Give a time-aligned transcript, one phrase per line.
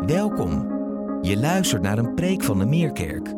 [0.00, 0.68] Welkom.
[1.22, 3.34] Je luistert naar een preek van de Meerkerk.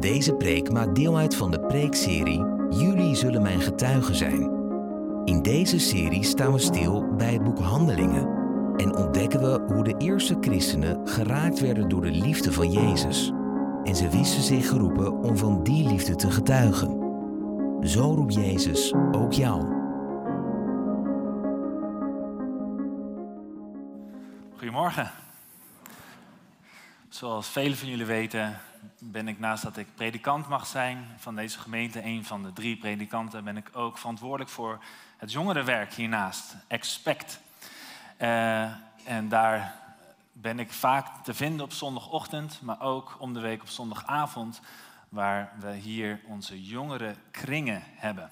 [0.00, 4.50] Deze preek maakt deel uit van de preekserie Jullie zullen mijn getuigen zijn.
[5.24, 8.28] In deze serie staan we stil bij het boek Handelingen
[8.76, 13.32] en ontdekken we hoe de eerste christenen geraakt werden door de liefde van Jezus.
[13.84, 16.96] En ze wisten zich geroepen om van die liefde te getuigen.
[17.80, 19.76] Zo roept Jezus ook jou.
[24.56, 25.27] Goedemorgen.
[27.18, 28.60] Zoals velen van jullie weten,
[28.98, 32.76] ben ik naast dat ik predikant mag zijn van deze gemeente, een van de drie
[32.76, 34.84] predikanten, ben ik ook verantwoordelijk voor
[35.16, 37.40] het jongerenwerk hiernaast, Expect.
[38.18, 38.62] Uh,
[39.04, 39.74] en daar
[40.32, 44.60] ben ik vaak te vinden op zondagochtend, maar ook om de week op zondagavond,
[45.08, 48.30] waar we hier onze jongere kringen hebben.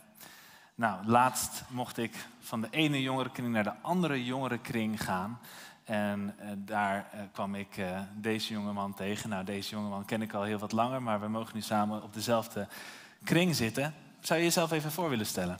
[0.74, 5.38] Nou, laatst mocht ik van de ene jongerenkring naar de andere jongerenkring gaan.
[5.86, 9.28] En uh, daar uh, kwam ik uh, deze jongeman tegen.
[9.28, 12.14] Nou, deze jongeman ken ik al heel wat langer, maar we mogen nu samen op
[12.14, 12.68] dezelfde
[13.24, 13.94] kring zitten.
[14.20, 15.58] Zou je jezelf even voor willen stellen?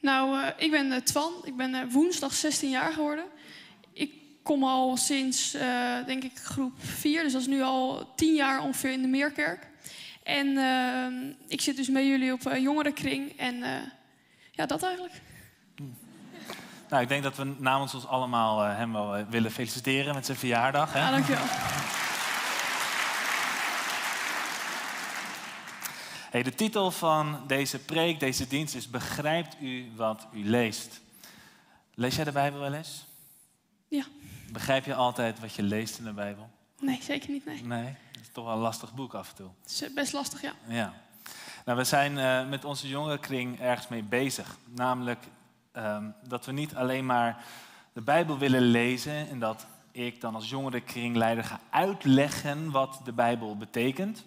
[0.00, 1.32] Nou, ik ben Twan.
[1.44, 3.24] Ik ben woensdag 16 jaar geworden.
[3.92, 5.50] Ik kom al sinds,
[6.06, 7.22] denk ik, groep 4.
[7.22, 9.68] Dus dat is nu al 10 jaar ongeveer in de Meerkerk.
[10.22, 10.58] En
[11.48, 13.38] ik zit dus met jullie op jongerenkring.
[13.38, 13.56] En
[14.50, 15.20] ja, dat eigenlijk.
[16.90, 20.26] Nou, ik denk dat we namens ons allemaal uh, hem wel uh, willen feliciteren met
[20.26, 20.92] zijn verjaardag.
[20.92, 20.98] Hè?
[20.98, 21.44] Ja, dankjewel.
[26.30, 31.00] Hey, de titel van deze preek, deze dienst is Begrijpt u wat u leest?
[31.94, 33.06] Lees jij de Bijbel wel eens?
[33.88, 34.04] Ja.
[34.52, 36.50] Begrijp je altijd wat je leest in de Bijbel?
[36.80, 37.62] Nee, zeker niet, nee.
[37.64, 39.50] Nee, het is toch wel een lastig boek af en toe.
[39.62, 40.52] Het is best lastig, ja.
[40.66, 40.94] Ja.
[41.64, 44.56] Nou, we zijn uh, met onze jongerenkring ergens mee bezig.
[44.64, 45.18] Namelijk
[45.72, 47.44] um, dat we niet alleen maar
[47.92, 53.56] de Bijbel willen lezen en dat ik dan als jongerenkringleider ga uitleggen wat de Bijbel
[53.56, 54.24] betekent.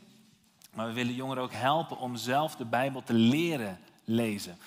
[0.74, 4.58] Maar we willen jongeren ook helpen om zelf de Bijbel te leren lezen.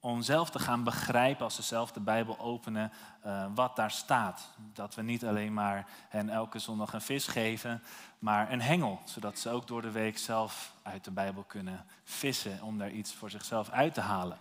[0.00, 2.92] Om zelf te gaan begrijpen als ze zelf de Bijbel openen
[3.26, 4.48] uh, wat daar staat.
[4.72, 7.82] Dat we niet alleen maar hen elke zondag een vis geven,
[8.18, 9.00] maar een hengel.
[9.04, 13.12] Zodat ze ook door de week zelf uit de Bijbel kunnen vissen om daar iets
[13.12, 14.38] voor zichzelf uit te halen.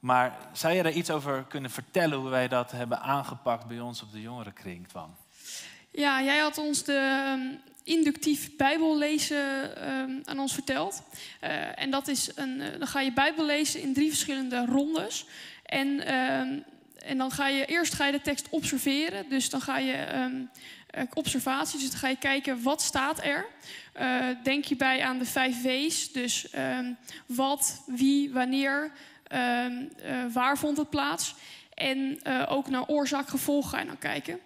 [0.00, 4.02] Maar zou je daar iets over kunnen vertellen hoe wij dat hebben aangepakt bij ons
[4.02, 5.16] op de jongerenkring, Twan?
[5.90, 11.02] Ja, jij had ons de um, inductief Bijbellezen um, aan ons verteld.
[11.44, 15.26] Uh, en dat is een, uh, dan ga je Bijbel lezen in drie verschillende rondes.
[15.64, 16.64] En, um,
[16.98, 19.28] en dan ga je eerst ga je de tekst observeren.
[19.28, 20.46] Dus dan ga je
[21.14, 23.46] observaties, dus dan ga je kijken wat staat er.
[24.00, 26.12] Uh, denk je bij aan de vijf W's.
[26.12, 26.46] Dus
[27.26, 28.92] wat, wie, wanneer.
[29.32, 31.34] Uh, uh, waar vond het plaats?
[31.74, 34.38] En uh, ook naar oorzaak-gevolg ga je dan kijken.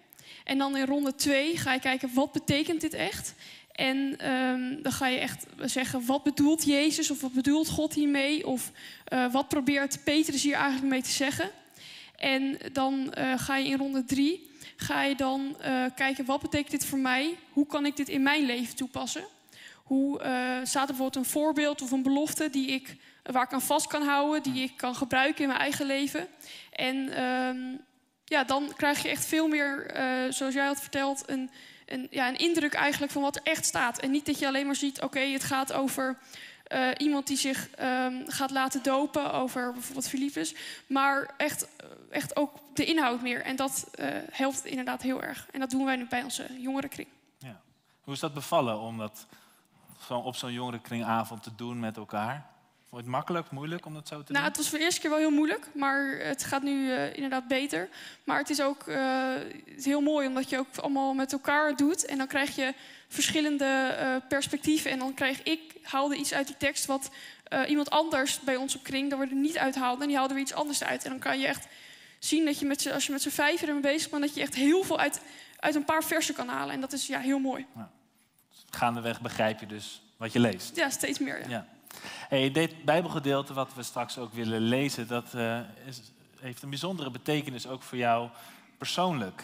[0.44, 3.34] En dan in ronde 2 ga je kijken wat betekent dit echt?
[3.72, 8.46] En um, dan ga je echt zeggen wat bedoelt Jezus of wat bedoelt God hiermee?
[8.46, 8.70] Of
[9.12, 11.50] uh, wat probeert Petrus hier eigenlijk mee te zeggen?
[12.16, 15.56] En dan ga je in ronde 3 ga je dan
[15.94, 17.36] kijken wat betekent dit voor mij?
[17.50, 19.24] Hoe kan ik dit in mijn leven toepassen?
[19.82, 20.18] Hoe
[20.64, 22.96] staat er bijvoorbeeld een voorbeeld of een belofte die ik
[23.32, 26.28] waar ik aan vast kan houden, die ik kan gebruiken in mijn eigen leven.
[26.72, 27.80] En um,
[28.24, 31.50] ja, dan krijg je echt veel meer, uh, zoals jij had verteld, een,
[31.86, 33.98] een, ja, een indruk eigenlijk van wat er echt staat.
[33.98, 36.18] En niet dat je alleen maar ziet, oké, het gaat over
[36.72, 40.54] uh, iemand die zich um, gaat laten dopen, over bijvoorbeeld Philippus.
[40.86, 41.68] Maar echt,
[42.10, 43.42] echt ook de inhoud meer.
[43.42, 43.90] En dat
[44.30, 45.46] helpt inderdaad heel erg.
[45.52, 47.08] En dat doen wij nu bij onze jongerenkring.
[47.38, 47.60] Ja.
[48.00, 49.26] Hoe is dat bevallen om dat
[50.08, 52.53] op zo'n jongerenkringavond te doen met elkaar?
[52.94, 54.44] Wordt het makkelijk, moeilijk om dat zo te nou, doen?
[54.44, 57.48] Het was voor de eerste keer wel heel moeilijk, maar het gaat nu uh, inderdaad
[57.48, 57.88] beter.
[58.24, 59.34] Maar het is ook uh,
[59.64, 62.04] het is heel mooi, omdat je ook allemaal met elkaar doet.
[62.04, 62.74] En dan krijg je
[63.08, 64.90] verschillende uh, perspectieven.
[64.90, 67.10] En dan krijg ik, haalde iets uit die tekst wat
[67.68, 70.02] iemand anders bij ons op kring, daar wordt er niet uithaalde.
[70.02, 71.04] En die haalde weer iets anders uit.
[71.04, 71.66] En dan kan je echt
[72.18, 74.54] zien dat je met als je met z'n vijf ermee bezig bent, dat je echt
[74.54, 75.20] heel veel uit,
[75.58, 76.74] uit een paar versen kan halen.
[76.74, 77.66] En dat is ja, heel mooi.
[77.74, 77.90] Ja.
[78.70, 80.76] Gaandeweg begrijp je dus wat je leest.
[80.76, 81.40] Ja, steeds meer.
[81.40, 81.48] Ja.
[81.48, 81.73] ja.
[82.28, 85.34] Hey, dit Bijbelgedeelte wat we straks ook willen lezen, dat
[85.86, 86.00] is,
[86.40, 88.28] heeft een bijzondere betekenis ook voor jou
[88.78, 89.42] persoonlijk.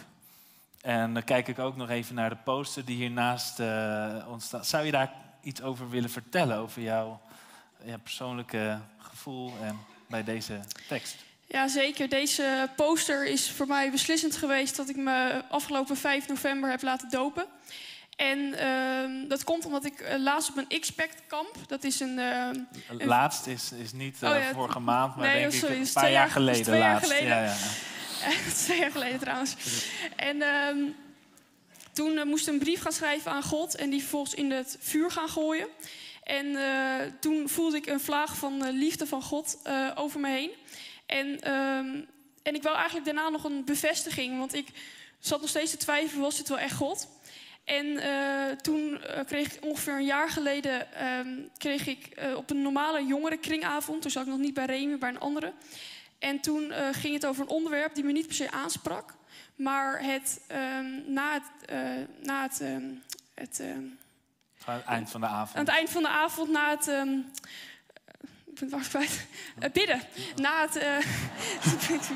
[0.81, 4.67] En dan kijk ik ook nog even naar de poster die hiernaast uh, ons staat.
[4.67, 5.13] Zou je daar
[5.43, 7.21] iets over willen vertellen, over jouw
[8.03, 11.17] persoonlijke gevoel en bij deze tekst?
[11.47, 12.09] Ja, zeker.
[12.09, 17.11] Deze poster is voor mij beslissend geweest dat ik me afgelopen 5 november heb laten
[17.11, 17.47] dopen.
[18.21, 22.19] En uh, dat komt omdat ik uh, laatst op een X-Pact kamp, dat is een...
[22.19, 22.49] Uh,
[22.89, 25.81] een laatst is, is niet uh, oh, ja, vorige maand, maar nee, denk sorry, ik
[25.81, 26.79] een paar jaar geleden twee.
[26.79, 27.29] Jaar geleden.
[27.29, 27.57] Ja, ja.
[28.65, 29.55] twee jaar geleden trouwens.
[30.17, 30.97] En um,
[31.93, 35.11] toen uh, moest een brief gaan schrijven aan God en die vervolgens in het vuur
[35.11, 35.67] gaan gooien.
[36.23, 36.57] En
[37.21, 39.59] toen voelde ik een vlaag van liefde van God
[39.95, 40.51] over me heen.
[41.07, 41.41] En,
[42.43, 44.69] en ik wou eigenlijk daarna nog een bevestiging, want ik
[45.21, 47.09] zat nog steeds te twijfelen, was dit wel echt God?
[47.79, 48.01] En
[48.63, 54.11] toen kreeg ik ongeveer een jaar geleden um, kreeg ik, op een normale jongerenkringavond, toen
[54.11, 55.53] zat ik nog niet bij Remy, bij een andere.
[56.19, 59.15] En toen ging het over een onderwerp die me niet per se aansprak.
[59.57, 60.41] Maar het,
[60.79, 63.03] um, na het, uh, na het, um,
[63.35, 63.61] het
[64.71, 65.57] aan het eind van de avond.
[65.57, 66.87] Aan het eind van de avond, na het.
[66.87, 67.31] Um,
[68.47, 69.27] ik ben het kwijt.
[69.59, 70.01] Uh, bidden.
[70.37, 70.77] Na het.
[70.77, 70.83] Uh,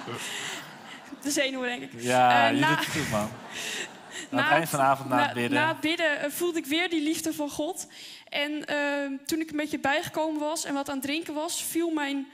[1.23, 2.01] de zenuwen, denk ik.
[2.01, 3.31] Ja, je na, doet het goed, man.
[4.35, 5.59] Na het eind van de avond, na, na het bidden.
[5.59, 7.87] Na het bidden voelde ik weer die liefde van God.
[8.29, 11.91] En uh, toen ik een beetje bijgekomen was en wat aan het drinken was, viel
[11.91, 12.27] mijn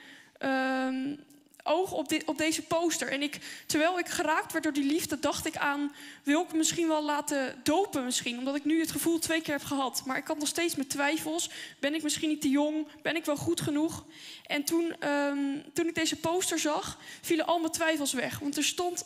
[1.63, 3.09] oog op, dit, op deze poster.
[3.09, 5.93] En ik, terwijl ik geraakt werd door die liefde, dacht ik aan...
[6.23, 8.39] wil ik misschien wel laten dopen misschien?
[8.39, 10.03] Omdat ik nu het gevoel twee keer heb gehad.
[10.07, 11.51] Maar ik had nog steeds mijn twijfels.
[11.79, 12.87] Ben ik misschien niet te jong?
[13.03, 14.05] Ben ik wel goed genoeg?
[14.47, 18.39] En toen, um, toen ik deze poster zag, vielen al mijn twijfels weg.
[18.39, 19.05] Want er stond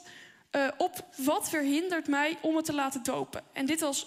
[0.56, 1.04] uh, op...
[1.16, 3.42] wat verhindert mij om me te laten dopen?
[3.52, 4.06] En dit was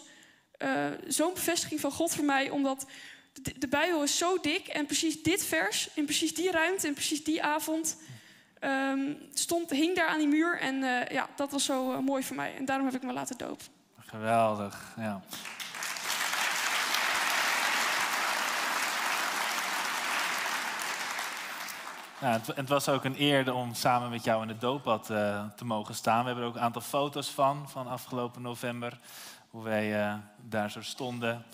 [0.59, 2.49] uh, zo'n bevestiging van God voor mij...
[2.49, 2.85] omdat
[3.33, 5.89] de, Bijbel is zo dik en precies dit vers...
[5.93, 7.97] in precies die ruimte en precies die avond
[8.61, 10.59] um, stond, hing daar aan die muur.
[10.59, 12.55] En uh, ja, dat was zo mooi voor mij.
[12.55, 13.65] En daarom heb ik me laten dopen.
[13.97, 15.21] Geweldig, ja.
[22.19, 25.95] Het, was ook een eer om samen met jou in het dooppad uh, te mogen
[25.95, 26.19] staan.
[26.19, 28.99] We hebben er ook een aantal foto's van, van afgelopen november.
[29.49, 31.45] Hoe wij uh, daar zo stonden.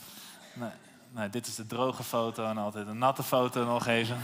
[0.54, 0.72] Nou,
[1.10, 4.18] nou, dit is de droge foto en altijd een natte foto nog even.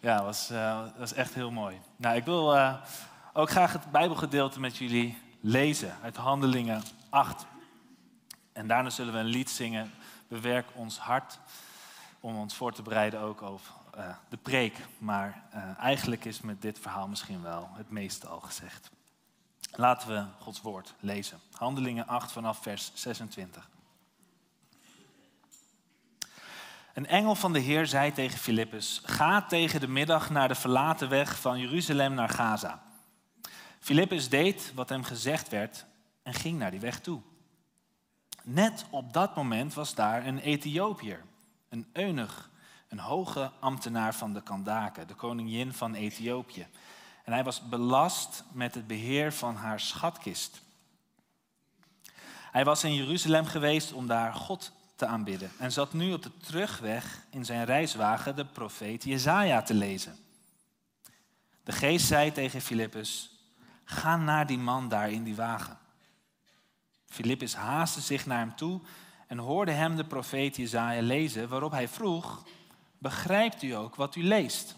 [0.00, 1.80] Ja, was, uh, was echt heel mooi.
[1.96, 2.58] Nou, ik wil
[3.32, 7.46] ook graag het Bijbelgedeelte met jullie lezen uit Handelingen 8.
[8.52, 9.92] En daarna zullen we een lied zingen,
[10.28, 11.38] Bewerk ons hart,
[12.20, 14.76] om ons voor te bereiden ook over uh, de preek.
[14.98, 15.42] Maar
[15.78, 18.90] eigenlijk is met dit verhaal misschien wel het meeste al gezegd.
[19.72, 21.40] Laten we Gods woord lezen.
[21.52, 23.68] Handelingen 8 vanaf vers 26.
[26.94, 31.08] Een engel van de Heer zei tegen Filippus: Ga tegen de middag naar de verlaten
[31.08, 32.82] weg van Jeruzalem naar Gaza.
[33.78, 35.84] Filippus deed wat hem gezegd werd
[36.22, 37.20] en ging naar die weg toe.
[38.42, 41.24] Net op dat moment was daar een Ethiopiër,
[41.68, 42.50] een eunuch,
[42.94, 46.66] een hoge ambtenaar van de Kandake, de koningin van Ethiopië.
[47.24, 50.62] En hij was belast met het beheer van haar schatkist.
[52.50, 56.36] Hij was in Jeruzalem geweest om daar God te aanbidden en zat nu op de
[56.36, 60.16] terugweg in zijn reiswagen de profeet Jezaja te lezen.
[61.64, 63.30] De geest zei tegen Filippus,
[63.84, 65.78] ga naar die man daar in die wagen.
[67.06, 68.80] Filippus haastte zich naar hem toe
[69.26, 72.42] en hoorde hem de profeet Jezaja lezen, waarop hij vroeg,
[73.04, 74.76] begrijpt u ook wat u leest?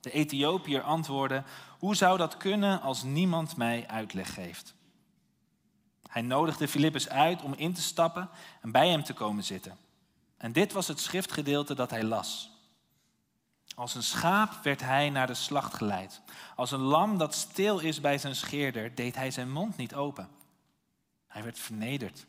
[0.00, 1.42] De Ethiopiër antwoordde,
[1.78, 4.74] hoe zou dat kunnen als niemand mij uitleg geeft?
[6.08, 8.28] Hij nodigde Filippus uit om in te stappen
[8.60, 9.78] en bij hem te komen zitten.
[10.36, 12.50] En dit was het schriftgedeelte dat hij las.
[13.74, 16.20] Als een schaap werd hij naar de slacht geleid.
[16.56, 20.28] Als een lam dat stil is bij zijn scheerder, deed hij zijn mond niet open.
[21.26, 22.26] Hij werd vernederd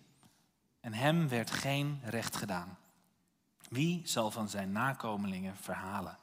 [0.80, 2.78] en hem werd geen recht gedaan.
[3.68, 6.18] Wie zal van zijn nakomelingen verhalen?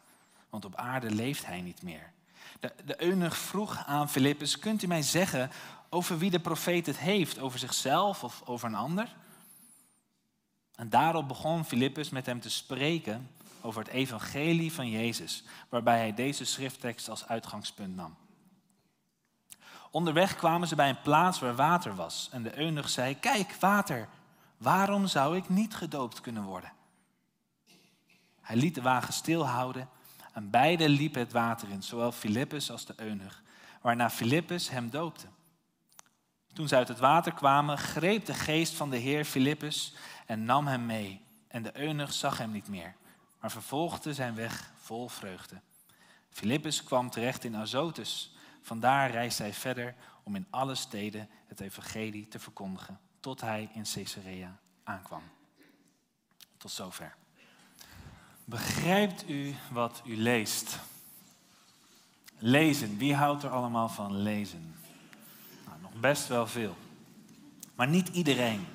[0.51, 2.13] Want op aarde leeft hij niet meer.
[2.61, 5.51] De, de eunuch vroeg aan Filippus, kunt u mij zeggen
[5.89, 9.15] over wie de profeet het heeft, over zichzelf of over een ander.
[10.75, 16.15] En daarop begon Filippus met hem te spreken over het evangelie van Jezus, waarbij hij
[16.15, 18.17] deze schrifttekst als uitgangspunt nam.
[19.91, 24.09] Onderweg kwamen ze bij een plaats waar water was en de eunuch zei, kijk, water,
[24.57, 26.73] waarom zou ik niet gedoopt kunnen worden?
[28.45, 29.89] Hij liet de wagen stilhouden
[30.33, 33.43] en beide liepen het water in, zowel Filippus als de eunuch,
[33.81, 35.27] waarna Filippus hem doopte.
[36.53, 39.95] Toen ze uit het water kwamen, greep de geest van de Heer Filippus
[40.27, 41.23] en nam hem mee.
[41.49, 42.95] En de eunuch zag hem niet meer,
[43.41, 45.61] maar vervolgde zijn weg vol vreugde.
[46.31, 48.37] Filippus kwam terecht in Azotus.
[48.63, 53.85] Vandaar reisde hij verder om in alle steden het evangelie te verkondigen, tot hij in
[53.95, 55.23] Caesarea aankwam.
[56.57, 57.17] Tot zover.
[58.45, 60.79] Begrijpt u wat u leest?
[62.39, 64.75] Lezen, wie houdt er allemaal van lezen?
[66.01, 66.77] best wel veel.
[67.75, 68.67] Maar niet iedereen.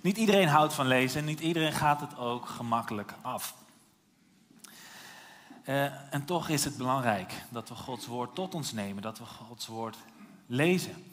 [0.00, 3.54] Niet iedereen houdt van lezen en niet iedereen gaat het ook gemakkelijk af.
[5.64, 9.24] Uh, en toch is het belangrijk dat we Gods woord tot ons nemen, dat we
[9.24, 9.96] Gods woord
[10.46, 11.04] lezen.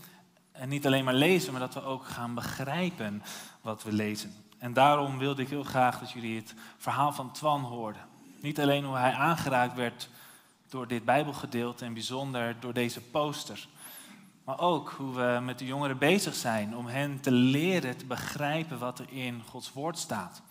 [0.52, 3.24] En niet alleen maar lezen, maar dat we ook gaan begrijpen
[3.62, 4.36] wat we lezen.
[4.58, 8.02] En daarom wilde ik heel graag dat jullie het verhaal van Twan hoorden.
[8.42, 10.10] Niet alleen hoe hij aangeraakt werd
[10.70, 13.68] door dit Bijbelgedeelte en bijzonder door deze poster.
[14.44, 18.80] Maar ook hoe we met de jongeren bezig zijn om hen te leren te begrijpen
[18.80, 20.42] wat er in Gods woord staat.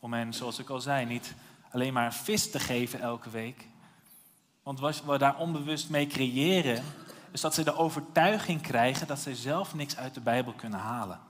[0.00, 1.34] Om hen, zoals ik al zei, niet
[1.70, 3.68] alleen maar vis te geven elke week.
[4.62, 6.84] Want wat we daar onbewust mee creëren,
[7.30, 11.20] is dat ze de overtuiging krijgen dat ze zelf niks uit de Bijbel kunnen halen.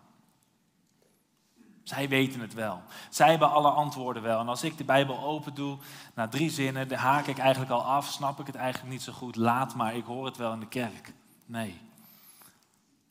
[1.88, 2.82] Zij weten het wel.
[3.10, 4.40] Zij hebben alle antwoorden wel.
[4.40, 5.78] En als ik de Bijbel open doe,
[6.14, 9.12] na drie zinnen, dan haak ik eigenlijk al af, snap ik het eigenlijk niet zo
[9.12, 11.12] goed, laat maar, ik hoor het wel in de kerk.
[11.44, 11.80] Nee.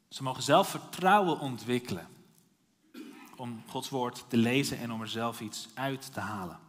[0.10, 2.08] Ze mogen zelf vertrouwen ontwikkelen
[3.36, 6.60] om Gods woord te lezen en om er zelf iets uit te halen.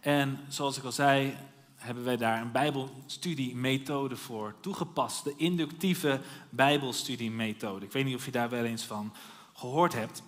[0.00, 1.36] En zoals ik al zei,
[1.74, 5.24] hebben wij daar een Bijbelstudiemethode voor toegepast.
[5.24, 6.20] De inductieve
[6.50, 7.86] Bijbelstudiemethode.
[7.86, 9.12] Ik weet niet of je daar wel eens van
[9.52, 10.22] gehoord hebt.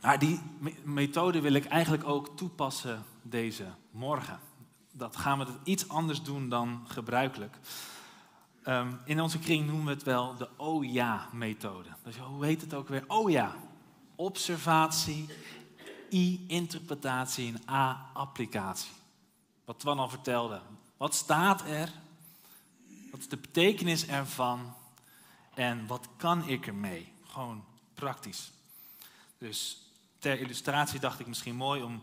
[0.00, 0.40] Maar die
[0.82, 4.40] methode wil ik eigenlijk ook toepassen deze morgen.
[4.92, 7.58] Dat gaan we iets anders doen dan gebruikelijk.
[8.66, 11.88] Um, in onze kring noemen we het wel de oh ja-methode.
[12.04, 13.04] Dus hoe heet het ook weer?
[13.06, 13.54] Oh ja.
[14.16, 15.26] Observatie,
[16.12, 18.90] I interpretatie en A applicatie.
[19.64, 20.60] Wat Twan al vertelde.
[20.96, 21.92] Wat staat er?
[23.10, 24.74] Wat is de betekenis ervan?
[25.54, 27.12] En wat kan ik ermee?
[27.26, 27.64] Gewoon
[28.00, 28.50] praktisch.
[29.38, 29.78] Dus
[30.18, 32.02] ter illustratie dacht ik misschien mooi om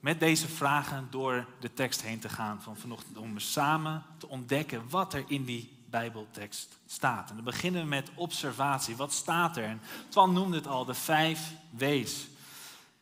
[0.00, 3.16] met deze vragen door de tekst heen te gaan van vanochtend.
[3.16, 7.28] Om samen te ontdekken wat er in die Bijbeltekst staat.
[7.30, 8.96] En dan beginnen we met observatie.
[8.96, 9.64] Wat staat er?
[9.64, 12.26] En Twan noemde het al, de vijf W's.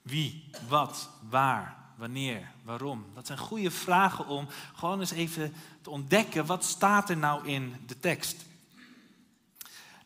[0.03, 3.07] Wie, wat, waar, wanneer, waarom.
[3.15, 7.77] Dat zijn goede vragen om gewoon eens even te ontdekken wat staat er nou in
[7.87, 8.45] de tekst.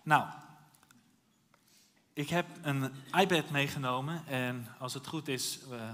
[0.02, 0.24] Nou,
[2.18, 5.90] ik heb een iPad meegenomen en als het goed is, uh,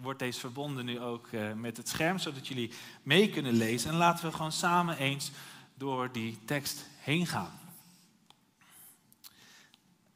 [0.00, 2.70] wordt deze verbonden nu ook uh, met het scherm, zodat jullie
[3.02, 3.90] mee kunnen lezen.
[3.90, 5.30] En laten we gewoon samen eens
[5.74, 7.60] door die tekst heen gaan.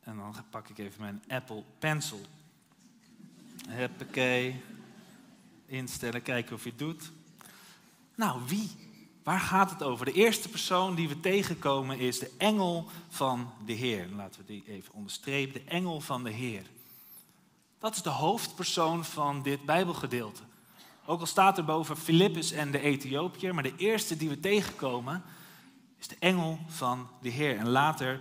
[0.00, 2.26] En dan pak ik even mijn Apple Pencil.
[3.68, 4.62] Huppakee.
[5.66, 7.12] Instellen, kijken of je het doet.
[8.14, 8.70] Nou, wie?
[9.22, 10.04] Waar gaat het over?
[10.04, 14.08] De eerste persoon die we tegenkomen is de engel van de Heer.
[14.16, 15.52] Laten we die even onderstrepen.
[15.52, 16.62] De engel van de Heer.
[17.78, 20.42] Dat is de hoofdpersoon van dit Bijbelgedeelte.
[21.06, 25.22] Ook al staat er boven Filippus en de Ethiopiër, maar de eerste die we tegenkomen
[25.98, 27.56] is de engel van de Heer.
[27.56, 28.20] En later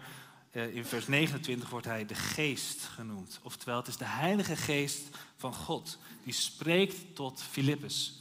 [0.52, 3.40] eh, in vers 29 wordt hij de geest genoemd.
[3.44, 8.21] Oftewel, het is de heilige geest van God die spreekt tot Filippus.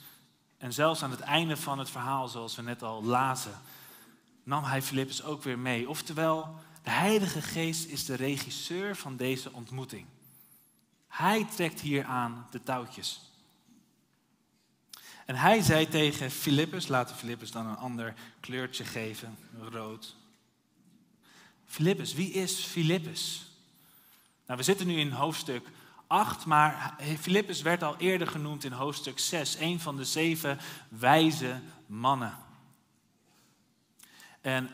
[0.61, 3.61] En zelfs aan het einde van het verhaal, zoals we net al lazen,
[4.43, 5.88] nam hij Filippus ook weer mee.
[5.88, 10.07] Oftewel, de Heilige Geest is de regisseur van deze ontmoeting.
[11.09, 13.21] Hij trekt hier aan de touwtjes.
[15.26, 20.17] En hij zei tegen Filippus, laten Filippus dan een ander kleurtje geven, rood.
[21.67, 23.47] Filippus, wie is Filippus?
[24.47, 25.69] Nou, we zitten nu in hoofdstuk
[26.11, 31.61] 8, maar Filippus werd al eerder genoemd in hoofdstuk 6, een van de zeven wijze
[31.87, 32.38] mannen.
[34.40, 34.71] En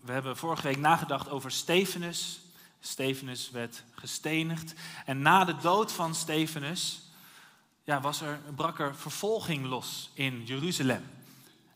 [0.00, 2.40] we hebben vorige week nagedacht over Stefanus.
[2.80, 4.74] Stefanus werd gestenigd.
[5.04, 7.02] En na de dood van Stefanus
[7.84, 11.04] ja, was er, brak er vervolging los in Jeruzalem.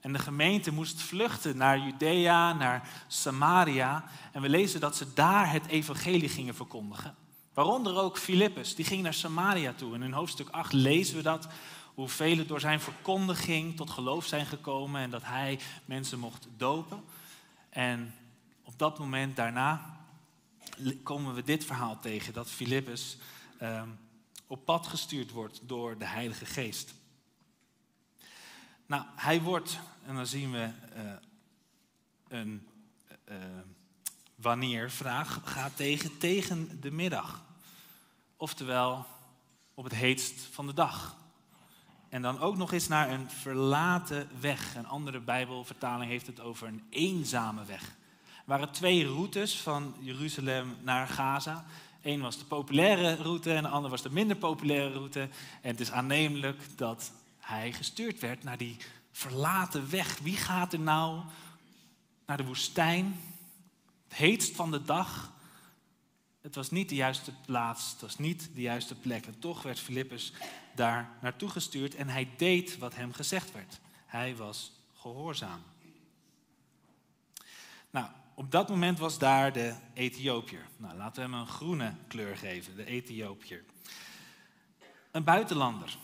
[0.00, 4.05] En de gemeente moest vluchten naar Judea, naar Samaria.
[4.33, 7.17] En we lezen dat ze daar het evangelie gingen verkondigen.
[7.59, 9.95] Waaronder ook Filippus, die ging naar Samaria toe.
[9.95, 11.49] En in hoofdstuk 8 lezen we dat,
[11.95, 17.05] hoe velen door zijn verkondiging tot geloof zijn gekomen en dat hij mensen mocht dopen.
[17.71, 18.15] En
[18.62, 19.99] op dat moment daarna
[21.03, 23.17] komen we dit verhaal tegen, dat Filippus
[23.62, 23.83] uh,
[24.47, 26.95] op pad gestuurd wordt door de Heilige Geest.
[28.87, 31.12] Nou, hij wordt, en dan zien we uh,
[32.29, 32.69] een
[33.29, 33.37] uh,
[34.35, 37.47] wanneer vraag, gaat tegen tegen de middag.
[38.40, 39.07] Oftewel
[39.75, 41.16] op het heetst van de dag.
[42.09, 44.75] En dan ook nog eens naar een verlaten weg.
[44.75, 47.83] Een andere Bijbelvertaling heeft het over een eenzame weg.
[48.26, 51.64] Er waren twee routes van Jeruzalem naar Gaza.
[52.02, 55.21] Eén was de populaire route en de andere was de minder populaire route.
[55.62, 58.76] En het is aannemelijk dat hij gestuurd werd naar die
[59.12, 60.18] verlaten weg.
[60.18, 61.21] Wie gaat er nou
[62.26, 63.21] naar de woestijn?
[64.09, 65.37] Het heetst van de dag.
[66.49, 69.26] Het was niet de juiste plaats, het was niet de juiste plek.
[69.26, 70.33] En toch werd Filippus
[70.75, 73.81] daar naartoe gestuurd en hij deed wat hem gezegd werd.
[74.07, 75.62] Hij was gehoorzaam.
[77.90, 80.67] Nou, op dat moment was daar de Ethiopiër.
[80.76, 83.64] Nou, laten we hem een groene kleur geven, de Ethiopiër.
[85.11, 85.99] Een buitenlander.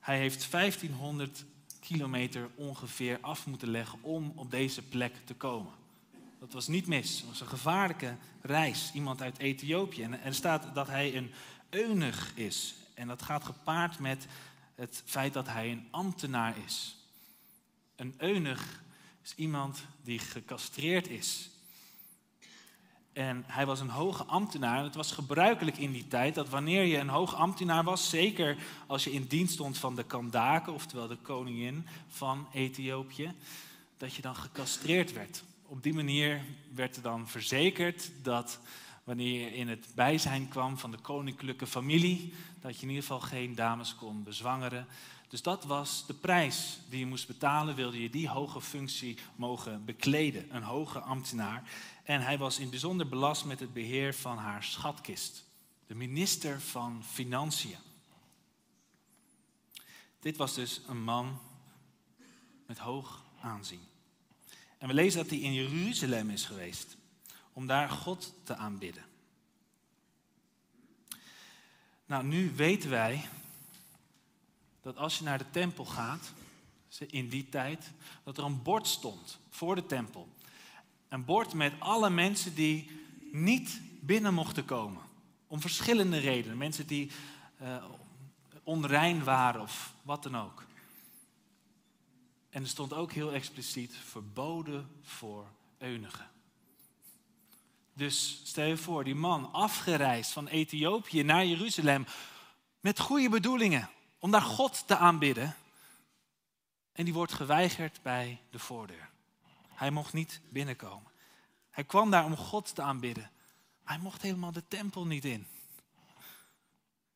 [0.00, 1.44] Hij heeft 1500
[1.80, 5.77] kilometer ongeveer af moeten leggen om op deze plek te komen.
[6.38, 7.16] Dat was niet mis.
[7.16, 8.90] Het was een gevaarlijke reis.
[8.94, 10.02] Iemand uit Ethiopië.
[10.02, 11.30] En er staat dat hij een
[11.70, 12.74] eunig is.
[12.94, 14.26] En dat gaat gepaard met
[14.74, 16.96] het feit dat hij een ambtenaar is.
[17.96, 18.82] Een eunig
[19.22, 21.50] is iemand die gecastreerd is.
[23.12, 24.78] En hij was een hoge ambtenaar.
[24.78, 28.56] En het was gebruikelijk in die tijd dat wanneer je een hoge ambtenaar was, zeker
[28.86, 33.32] als je in dienst stond van de Kandake, oftewel de koningin van Ethiopië,
[33.96, 35.42] dat je dan gecastreerd werd.
[35.70, 36.44] Op die manier
[36.74, 38.60] werd er dan verzekerd dat
[39.04, 43.20] wanneer je in het bijzijn kwam van de koninklijke familie, dat je in ieder geval
[43.20, 44.86] geen dames kon bezwangeren.
[45.28, 49.84] Dus dat was de prijs die je moest betalen, wilde je die hoge functie mogen
[49.84, 51.70] bekleden, een hoge ambtenaar.
[52.04, 55.44] En hij was in bijzonder belast met het beheer van haar schatkist,
[55.86, 57.78] de minister van Financiën.
[60.20, 61.38] Dit was dus een man
[62.66, 63.87] met hoog aanzien.
[64.78, 66.96] En we lezen dat hij in Jeruzalem is geweest
[67.52, 69.04] om daar God te aanbidden.
[72.06, 73.28] Nou, nu weten wij
[74.82, 76.32] dat als je naar de tempel gaat,
[77.06, 77.90] in die tijd,
[78.24, 80.28] dat er een bord stond voor de tempel.
[81.08, 82.90] Een bord met alle mensen die
[83.32, 85.02] niet binnen mochten komen.
[85.46, 86.56] Om verschillende redenen.
[86.56, 87.10] Mensen die
[87.62, 87.84] uh,
[88.62, 90.66] onrein waren of wat dan ook.
[92.58, 95.46] En er stond ook heel expliciet verboden voor
[95.78, 96.30] eunigen.
[97.92, 102.06] Dus stel je voor, die man afgereisd van Ethiopië naar Jeruzalem
[102.80, 105.56] met goede bedoelingen om daar God te aanbidden.
[106.92, 109.10] En die wordt geweigerd bij de voordeur.
[109.68, 111.10] Hij mocht niet binnenkomen.
[111.70, 113.30] Hij kwam daar om God te aanbidden.
[113.84, 115.46] Hij mocht helemaal de tempel niet in.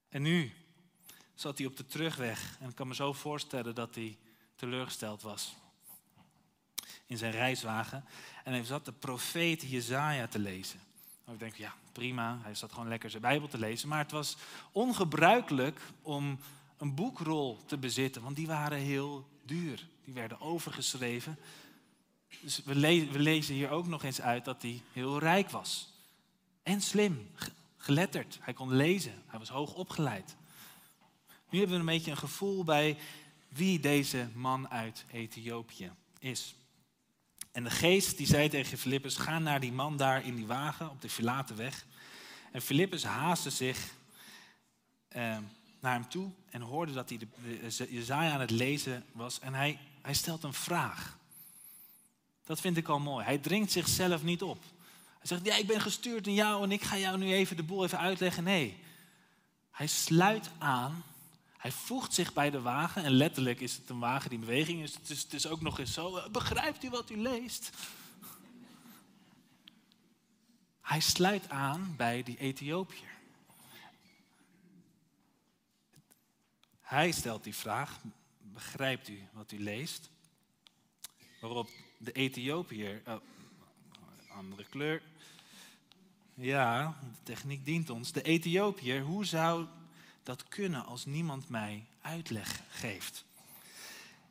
[0.09, 0.53] En nu
[1.35, 2.57] zat hij op de terugweg.
[2.61, 4.19] En ik kan me zo voorstellen dat hij
[4.63, 5.55] teleurgesteld was.
[7.07, 8.05] In zijn reiswagen.
[8.45, 10.81] En hij zat de profeet Jezaja te lezen.
[11.25, 12.39] Nou, ik denk, ja, prima.
[12.43, 13.89] Hij zat gewoon lekker zijn Bijbel te lezen.
[13.89, 14.37] Maar het was
[14.73, 16.39] ongebruikelijk om
[16.77, 18.23] een boekrol te bezitten.
[18.23, 19.87] Want die waren heel duur.
[20.05, 21.39] Die werden overgeschreven.
[22.41, 22.75] Dus we,
[23.13, 25.93] we lezen hier ook nog eens uit dat hij heel rijk was.
[26.63, 27.31] En slim,
[27.77, 28.39] geletterd.
[28.41, 29.23] Hij kon lezen.
[29.27, 30.37] Hij was hoog opgeleid.
[31.51, 32.99] Nu hebben we een beetje een gevoel bij
[33.53, 36.55] wie deze man uit Ethiopië is.
[37.53, 40.91] En de geest die zei tegen Filippus, ga naar die man daar in die wagen
[40.91, 41.85] op de verlaten weg.
[42.53, 43.95] En Filippus haastte zich
[45.09, 45.39] eh,
[45.81, 49.41] naar hem toe en hoorde dat hij de, de, Jezaja aan het lezen was.
[49.41, 51.19] En hij, hij stelt een vraag.
[52.45, 53.25] Dat vind ik al mooi.
[53.25, 54.63] Hij dringt zichzelf niet op.
[55.19, 57.63] Hij zegt, ja, ik ben gestuurd in jou en ik ga jou nu even de
[57.63, 58.45] boel even uitleggen.
[58.45, 58.77] Nee,
[59.71, 61.05] hij sluit aan
[61.63, 64.83] hij voegt zich bij de wagen en letterlijk is het een wagen die in beweging
[64.83, 64.95] is.
[64.95, 67.71] Het is, het is ook nog eens zo, eh, begrijpt u wat u leest?
[70.81, 73.11] Hij sluit aan bij die Ethiopiër.
[76.81, 78.01] Hij stelt die vraag,
[78.39, 80.11] begrijpt u wat u leest?
[81.41, 83.17] Waarop de Ethiopiër, oh,
[84.29, 85.03] andere kleur,
[86.35, 88.13] ja, de techniek dient ons.
[88.13, 89.67] De Ethiopiër, hoe zou
[90.23, 93.25] dat kunnen als niemand mij uitleg geeft.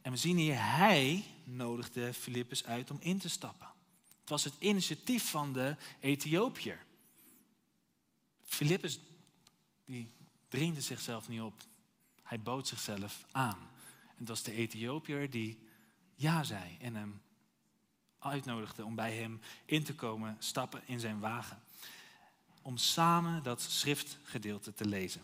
[0.01, 3.67] En we zien hier, hij nodigde Filippus uit om in te stappen.
[4.19, 6.85] Het was het initiatief van de Ethiopiër.
[8.43, 8.99] Filippus,
[9.85, 10.11] die
[10.47, 11.63] dringde zichzelf niet op.
[12.23, 13.69] Hij bood zichzelf aan.
[14.07, 15.59] En het was de Ethiopiër die
[16.15, 17.21] ja zei en hem
[18.19, 21.61] uitnodigde om bij hem in te komen, stappen in zijn wagen.
[22.61, 25.21] Om samen dat schriftgedeelte te lezen.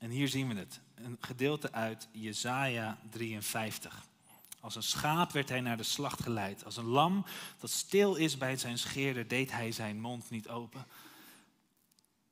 [0.00, 0.80] En hier zien we het.
[0.94, 4.04] Een gedeelte uit Jesaja 53.
[4.60, 6.64] Als een schaap werd hij naar de slacht geleid.
[6.64, 7.24] Als een lam
[7.58, 10.86] dat stil is bij zijn scheerder, deed hij zijn mond niet open.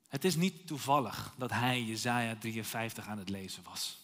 [0.07, 3.97] Het is niet toevallig dat hij Jesaja 53 aan het lezen was.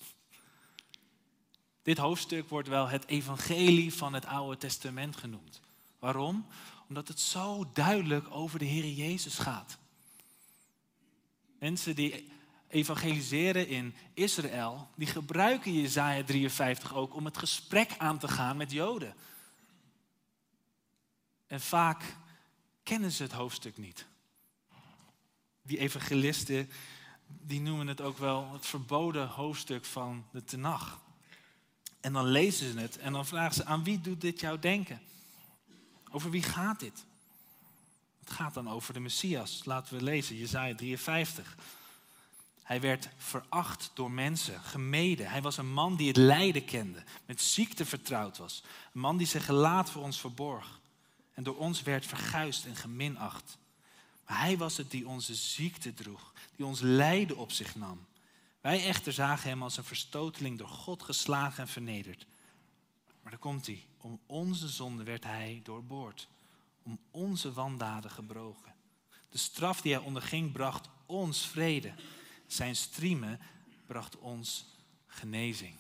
[1.84, 5.62] Dit hoofdstuk wordt wel het evangelie van het Oude Testament genoemd.
[6.00, 6.46] Waarom?
[6.88, 9.78] Omdat het zo duidelijk over de Heer Jezus gaat.
[11.60, 12.34] Mensen die
[12.76, 18.72] evangeliseren in Israël, die gebruiken Jezaja 53 ook om het gesprek aan te gaan met
[18.72, 19.16] Joden.
[21.48, 22.16] En vaak
[22.84, 24.06] kennen ze het hoofdstuk niet.
[25.62, 26.70] Die evangelisten,
[27.28, 31.00] die noemen het ook wel het verboden hoofdstuk van de Tenach.
[32.02, 35.02] En dan lezen ze het en dan vragen ze, aan wie doet dit jou denken?
[36.12, 37.06] Over wie gaat dit?
[38.20, 39.66] Het gaat dan over de Messias.
[39.66, 41.58] Laten we lezen, Jezaja 53.
[42.66, 45.30] Hij werd veracht door mensen, gemeden.
[45.30, 48.64] Hij was een man die het lijden kende, met ziekte vertrouwd was.
[48.94, 50.80] Een man die zijn gelaat voor ons verborg
[51.34, 53.58] en door ons werd verguisd en geminacht.
[54.28, 58.06] Maar hij was het die onze ziekte droeg, die ons lijden op zich nam.
[58.62, 62.26] Wij echter zagen hem als een verstoteling door God geslagen en vernederd.
[63.22, 63.86] Maar daar komt hij.
[63.98, 66.28] Om onze zonde werd hij doorboord.
[66.84, 68.74] Om onze wandaden gebroken.
[69.30, 71.94] De straf die hij onderging bracht ons vrede.
[72.48, 73.40] Zijn striemen
[73.86, 74.66] bracht ons
[75.08, 75.76] genezing.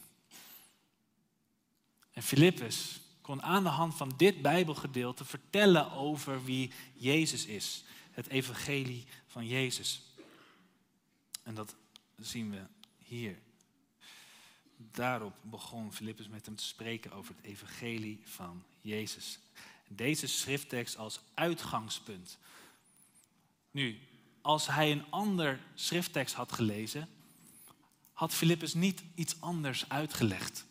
[2.11, 7.83] En Filippus kon aan de hand van dit Bijbelgedeelte vertellen over wie Jezus is.
[8.11, 10.01] Het evangelie van Jezus.
[11.43, 11.75] En dat
[12.17, 12.61] zien we
[12.97, 13.37] hier.
[14.77, 19.39] Daarop begon Filippus met hem te spreken over het evangelie van Jezus.
[19.87, 22.37] Deze schrifttekst als uitgangspunt.
[23.71, 23.99] Nu,
[24.45, 27.09] als hij een ander schrifttekst had gelezen,
[28.13, 30.65] had Filippus niet iets anders uitgelegd.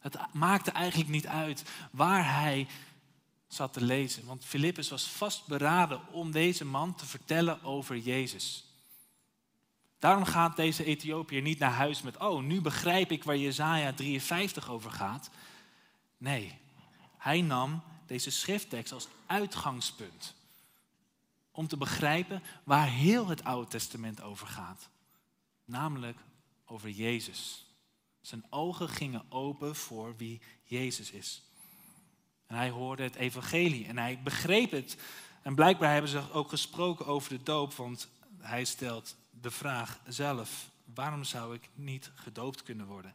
[0.00, 2.66] Het maakte eigenlijk niet uit waar hij
[3.48, 8.64] zat te lezen, want Filippus was vastberaden om deze man te vertellen over Jezus.
[9.98, 14.70] Daarom gaat deze Ethiopiër niet naar huis met, oh, nu begrijp ik waar Jezaja 53
[14.70, 15.30] over gaat.
[16.16, 16.58] Nee,
[17.18, 20.36] hij nam deze schrifttekst als uitgangspunt
[21.58, 24.88] om te begrijpen waar heel het Oude Testament over gaat.
[25.64, 26.18] Namelijk
[26.66, 27.66] over Jezus.
[28.20, 31.42] Zijn ogen gingen open voor wie Jezus is.
[32.46, 34.96] En hij hoorde het evangelie en hij begreep het.
[35.42, 40.70] En blijkbaar hebben ze ook gesproken over de doop, want hij stelt de vraag zelf:
[40.94, 43.14] waarom zou ik niet gedoopt kunnen worden?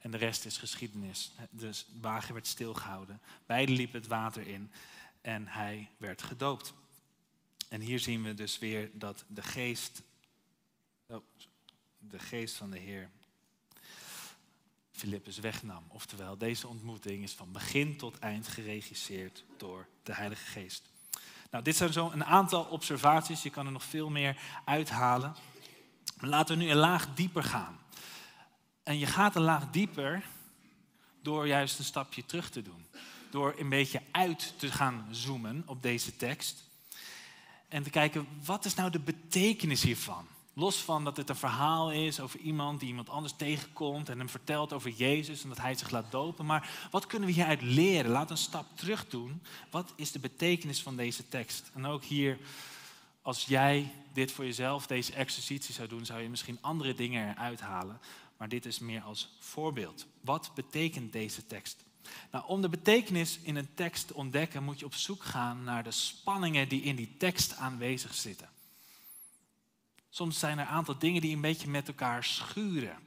[0.00, 1.32] En de rest is geschiedenis.
[1.50, 3.20] Dus de wagen werd stilgehouden.
[3.46, 4.72] Beiden liepen het water in
[5.20, 6.74] en hij werd gedoopt.
[7.68, 10.02] En hier zien we dus weer dat de geest,
[11.06, 11.24] oh,
[11.98, 13.10] de geest van de Heer
[14.90, 15.84] Filippus wegnam.
[15.88, 20.90] Oftewel, deze ontmoeting is van begin tot eind geregisseerd door de Heilige Geest.
[21.50, 23.42] Nou, dit zijn zo een aantal observaties.
[23.42, 25.36] Je kan er nog veel meer uithalen.
[26.20, 27.78] Maar laten we nu een laag dieper gaan.
[28.82, 30.24] En je gaat een laag dieper
[31.22, 32.86] door juist een stapje terug te doen.
[33.30, 36.67] Door een beetje uit te gaan zoomen op deze tekst.
[37.68, 40.26] En te kijken, wat is nou de betekenis hiervan?
[40.52, 44.28] Los van dat het een verhaal is over iemand die iemand anders tegenkomt en hem
[44.28, 46.46] vertelt over Jezus en dat hij zich laat dopen.
[46.46, 48.10] Maar wat kunnen we hieruit leren?
[48.10, 49.42] Laat een stap terug doen.
[49.70, 51.70] Wat is de betekenis van deze tekst?
[51.74, 52.38] En ook hier,
[53.22, 57.60] als jij dit voor jezelf, deze exercitie zou doen, zou je misschien andere dingen eruit
[57.60, 58.00] halen.
[58.36, 60.06] Maar dit is meer als voorbeeld.
[60.20, 61.84] Wat betekent deze tekst?
[62.30, 65.82] Nou, om de betekenis in een tekst te ontdekken, moet je op zoek gaan naar
[65.82, 68.48] de spanningen die in die tekst aanwezig zitten.
[70.10, 72.98] Soms zijn er een aantal dingen die een beetje met elkaar schuren.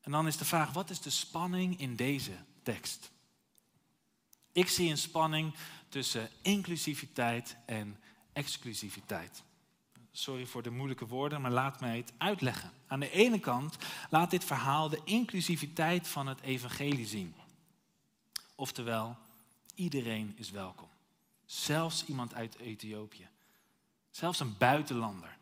[0.00, 3.10] En dan is de vraag, wat is de spanning in deze tekst?
[4.52, 5.54] Ik zie een spanning
[5.88, 8.00] tussen inclusiviteit en
[8.32, 9.42] exclusiviteit.
[10.12, 12.72] Sorry voor de moeilijke woorden, maar laat mij het uitleggen.
[12.86, 13.76] Aan de ene kant
[14.10, 17.34] laat dit verhaal de inclusiviteit van het evangelie zien.
[18.56, 19.16] Oftewel,
[19.74, 20.88] iedereen is welkom.
[21.44, 23.28] Zelfs iemand uit Ethiopië.
[24.10, 25.36] Zelfs een buitenlander.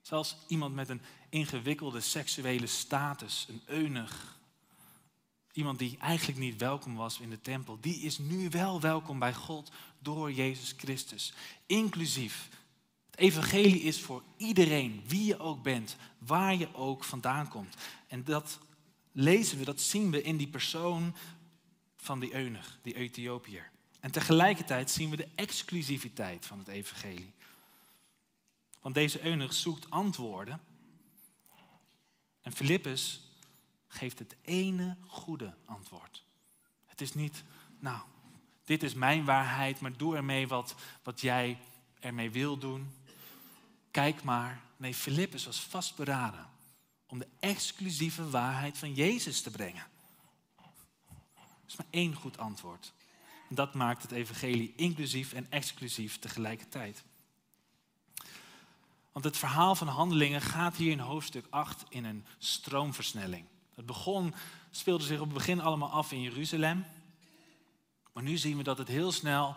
[0.00, 4.38] Zelfs iemand met een ingewikkelde seksuele status, een eunig.
[5.52, 9.34] Iemand die eigenlijk niet welkom was in de tempel, die is nu wel welkom bij
[9.34, 11.32] God door Jezus Christus.
[11.66, 12.48] Inclusief.
[13.10, 17.74] Het evangelie is voor iedereen, wie je ook bent, waar je ook vandaan komt.
[18.06, 18.58] En dat
[19.12, 21.14] lezen we, dat zien we in die persoon
[22.00, 23.70] van die eunig, die Ethiopiër.
[24.00, 27.32] En tegelijkertijd zien we de exclusiviteit van het evangelie.
[28.80, 30.60] Want deze eunuch zoekt antwoorden.
[32.40, 33.20] En Filippus
[33.88, 36.24] geeft het ene goede antwoord.
[36.86, 37.42] Het is niet,
[37.78, 38.00] nou,
[38.64, 41.58] dit is mijn waarheid, maar doe ermee wat, wat jij
[42.00, 42.90] ermee wil doen.
[43.90, 44.60] Kijk maar.
[44.76, 46.48] Nee, Filippus was vastberaden
[47.06, 49.86] om de exclusieve waarheid van Jezus te brengen.
[51.70, 52.92] Is maar één goed antwoord.
[53.48, 57.02] Dat maakt het evangelie inclusief en exclusief tegelijkertijd.
[59.12, 63.44] Want het verhaal van handelingen gaat hier in hoofdstuk 8 in een stroomversnelling.
[63.74, 64.34] Het begon,
[64.70, 66.84] speelde zich op het begin allemaal af in Jeruzalem.
[68.12, 69.54] Maar nu zien we dat het heel snel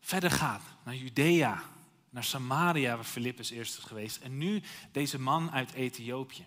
[0.00, 1.62] verder gaat naar Judea,
[2.10, 4.16] naar Samaria, waar Filippus eerst is geweest.
[4.16, 6.46] En nu deze man uit Ethiopië.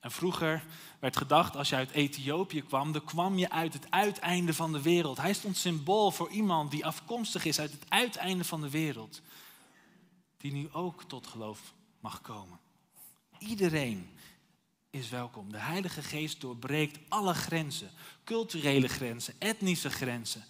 [0.00, 0.64] En vroeger
[0.98, 4.82] werd gedacht, als je uit Ethiopië kwam, dan kwam je uit het uiteinde van de
[4.82, 5.16] wereld.
[5.16, 9.20] Hij stond symbool voor iemand die afkomstig is uit het uiteinde van de wereld.
[10.36, 12.58] Die nu ook tot geloof mag komen.
[13.38, 14.10] Iedereen
[14.90, 15.52] is welkom.
[15.52, 17.90] De Heilige Geest doorbreekt alle grenzen.
[18.24, 20.44] Culturele grenzen, etnische grenzen.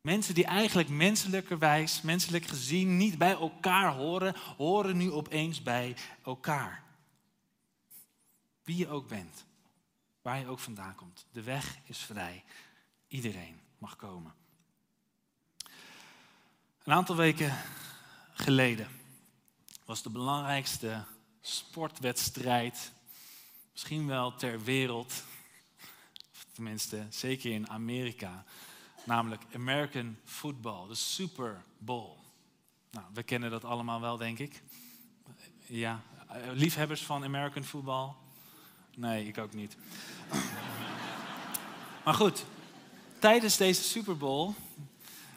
[0.00, 6.85] Mensen die eigenlijk menselijkerwijs, menselijk gezien, niet bij elkaar horen, horen nu opeens bij elkaar.
[8.66, 9.44] Wie je ook bent,
[10.22, 11.26] waar je ook vandaan komt.
[11.32, 12.44] De weg is vrij.
[13.08, 14.34] Iedereen mag komen.
[16.84, 17.56] Een aantal weken
[18.32, 18.88] geleden
[19.84, 21.04] was de belangrijkste
[21.40, 22.92] sportwedstrijd,
[23.72, 25.24] misschien wel ter wereld,
[26.32, 28.44] of tenminste zeker in Amerika,
[29.04, 32.16] namelijk American Football, de Super Bowl.
[32.90, 34.62] Nou, we kennen dat allemaal wel, denk ik.
[35.66, 36.02] Ja,
[36.52, 38.24] liefhebbers van American Football?
[38.96, 39.76] Nee, ik ook niet.
[42.04, 42.44] maar goed,
[43.18, 44.54] tijdens deze Super Bowl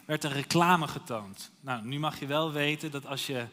[0.04, 1.50] werd er reclame getoond.
[1.60, 3.46] Nou, nu mag je wel weten dat als je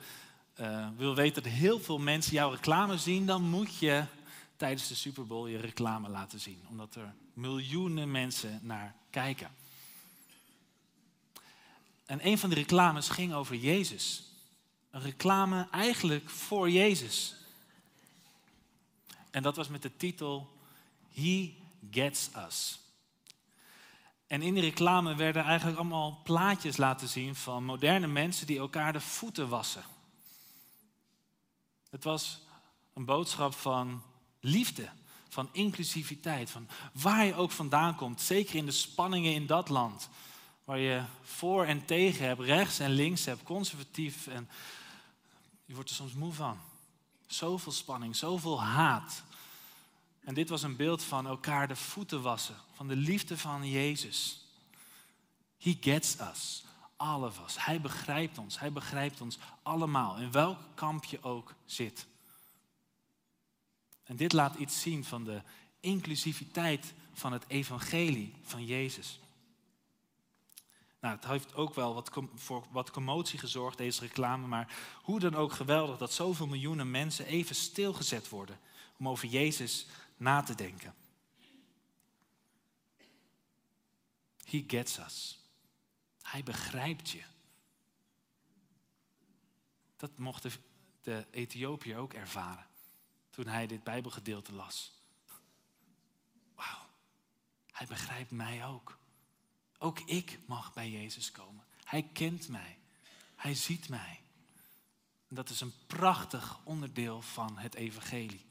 [0.59, 4.03] uh, wil weten dat heel veel mensen jouw reclame zien, dan moet je
[4.55, 6.59] tijdens de Super Bowl je reclame laten zien.
[6.69, 9.49] Omdat er miljoenen mensen naar kijken.
[12.05, 14.23] En een van die reclames ging over Jezus.
[14.91, 17.36] Een reclame eigenlijk voor Jezus.
[19.37, 20.57] En dat was met de titel
[21.13, 21.55] He
[21.91, 22.79] Gets Us.
[24.27, 28.93] En in die reclame werden eigenlijk allemaal plaatjes laten zien van moderne mensen die elkaar
[28.93, 29.83] de voeten wassen.
[31.89, 32.41] Het was
[32.93, 34.01] een boodschap van
[34.39, 34.89] liefde,
[35.29, 40.09] van inclusiviteit, van waar je ook vandaan komt, zeker in de spanningen in dat land,
[40.63, 44.49] waar je voor en tegen hebt, rechts en links hebt, conservatief en
[45.65, 46.59] je wordt er soms moe van.
[47.27, 49.25] Zoveel spanning, zoveel haat.
[50.27, 54.45] En dit was een beeld van elkaar de voeten wassen, van de liefde van Jezus.
[55.57, 56.63] He gets us,
[56.95, 57.65] all of us.
[57.65, 62.05] Hij begrijpt ons, hij begrijpt ons allemaal, in welk kamp je ook zit.
[64.03, 65.41] En dit laat iets zien van de
[65.79, 69.19] inclusiviteit van het evangelie van Jezus.
[70.99, 75.35] Nou, het heeft ook wel wat, voor wat commotie gezorgd, deze reclame, maar hoe dan
[75.35, 78.59] ook geweldig dat zoveel miljoenen mensen even stilgezet worden
[78.97, 79.85] om over Jezus
[80.17, 80.95] na te denken.
[84.43, 85.39] He gets us.
[86.21, 87.23] Hij begrijpt je.
[89.95, 90.51] Dat mocht de,
[91.01, 92.65] de Ethiopiër ook ervaren
[93.29, 94.91] toen hij dit Bijbelgedeelte las.
[96.55, 96.85] Wauw,
[97.71, 98.97] hij begrijpt mij ook.
[99.77, 101.65] Ook ik mag bij Jezus komen.
[101.83, 102.77] Hij kent mij.
[103.35, 104.19] Hij ziet mij.
[105.27, 108.45] Dat is een prachtig onderdeel van het evangelie.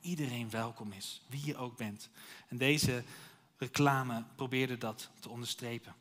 [0.00, 2.08] Iedereen welkom is, wie je ook bent.
[2.48, 3.04] En deze
[3.56, 5.94] reclame probeerde dat te onderstrepen.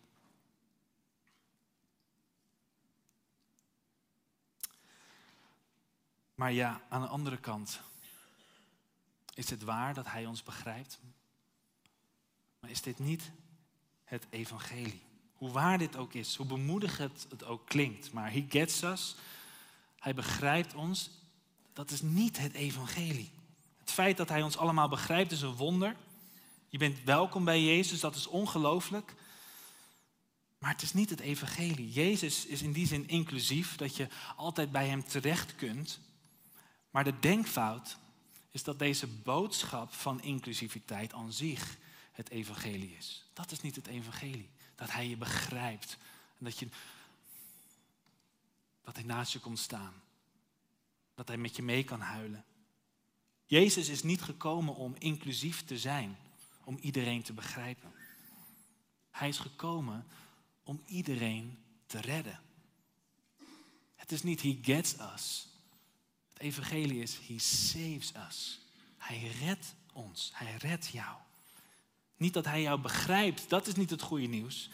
[6.36, 7.82] Maar ja, aan de andere kant
[9.34, 11.00] is het waar dat Hij ons begrijpt.
[12.60, 13.32] Maar is dit niet
[14.04, 15.02] het evangelie?
[15.34, 18.12] Hoe waar dit ook is, hoe bemoedigend het ook klinkt.
[18.12, 19.16] Maar He gets us,
[20.00, 21.10] Hij begrijpt ons,
[21.74, 23.32] dat is niet het evangelie.
[23.90, 25.96] Het feit dat Hij ons allemaal begrijpt is een wonder.
[26.68, 29.14] Je bent welkom bij Jezus, dat is ongelooflijk.
[30.58, 31.92] Maar het is niet het evangelie.
[31.92, 36.00] Jezus is in die zin inclusief, dat je altijd bij Hem terecht kunt.
[36.90, 37.98] Maar de denkfout
[38.52, 41.78] is dat deze boodschap van inclusiviteit aan zich
[42.12, 43.30] het evangelie is.
[43.34, 44.50] Dat is niet het evangelie.
[44.76, 45.98] Dat hij je begrijpt.
[46.38, 46.68] En dat, je,
[48.82, 49.94] dat hij naast je komt staan.
[51.16, 52.44] Dat hij met je mee kan huilen.
[53.50, 56.18] Jezus is niet gekomen om inclusief te zijn.
[56.64, 57.92] Om iedereen te begrijpen.
[59.12, 60.06] Hij is gekomen
[60.64, 62.40] om iedereen te redden.
[63.96, 65.48] Het is niet he gets us.
[66.34, 68.60] Het evangelie is, he saves us.
[68.98, 70.32] Hij redt ons.
[70.34, 71.18] Hij redt jou.
[72.18, 74.70] Niet dat hij jou begrijpt, dat is niet het goede nieuws.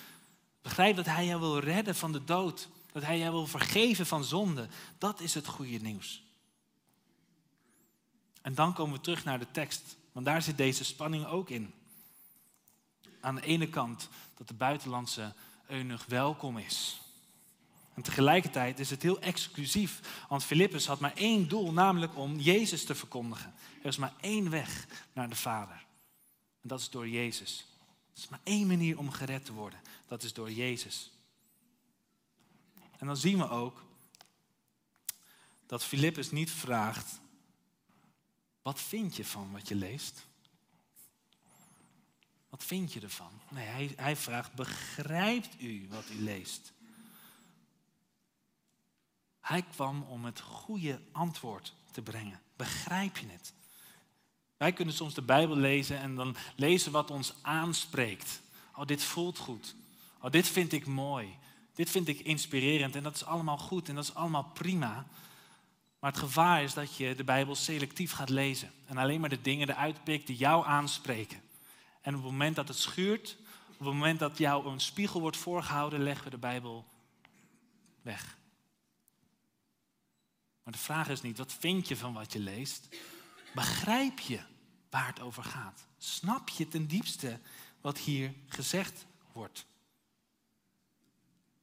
[0.62, 2.68] Begrijp dat hij jou wil redden van de dood.
[2.92, 4.68] Dat hij jou wil vergeven van zonde.
[4.98, 6.25] Dat is het goede nieuws.
[8.45, 9.95] En dan komen we terug naar de tekst.
[10.12, 11.73] Want daar zit deze spanning ook in.
[13.21, 15.34] Aan de ene kant dat de buitenlandse
[15.67, 17.01] eunuch welkom is.
[17.93, 22.86] En tegelijkertijd is het heel exclusief, want Filippus had maar één doel, namelijk om Jezus
[22.86, 23.53] te verkondigen.
[23.81, 25.86] Er is maar één weg naar de Vader.
[26.62, 27.65] En dat is door Jezus.
[28.13, 29.79] Er is maar één manier om gered te worden.
[30.08, 31.12] Dat is door Jezus.
[32.97, 33.84] En dan zien we ook
[35.65, 37.23] dat Filippus niet vraagt:
[38.65, 40.25] Wat vind je van wat je leest?
[42.49, 43.32] Wat vind je ervan?
[43.49, 46.73] Nee, hij, hij vraagt, begrijpt u wat u leest?
[49.39, 52.41] Hij kwam om het goede antwoord te brengen.
[52.56, 53.54] Begrijp je het?
[54.58, 58.41] Wij kunnen soms de Bijbel lezen en dan lezen wat ons aanspreekt.
[58.75, 59.75] Oh, dit voelt goed.
[60.19, 61.38] Oh, dit vind ik mooi.
[61.73, 65.06] Dit vind ik inspirerend en dat is allemaal goed en dat is allemaal prima.
[66.06, 69.41] Maar het gevaar is dat je de Bijbel selectief gaat lezen en alleen maar de
[69.41, 71.41] dingen eruit pikt die jou aanspreken.
[72.02, 73.38] En op het moment dat het schuurt,
[73.68, 76.86] op het moment dat jou een spiegel wordt voorgehouden, leggen we de Bijbel
[78.02, 78.38] weg.
[80.63, 82.88] Maar de vraag is niet, wat vind je van wat je leest?
[83.54, 84.39] Begrijp je
[84.89, 85.88] waar het over gaat?
[85.98, 87.39] Snap je ten diepste
[87.82, 89.65] wat hier gezegd wordt?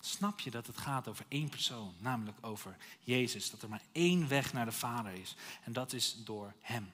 [0.04, 3.50] Snap je dat het gaat over één persoon, namelijk over Jezus?
[3.50, 6.92] Dat er maar één weg naar de Vader is en dat is door Hem.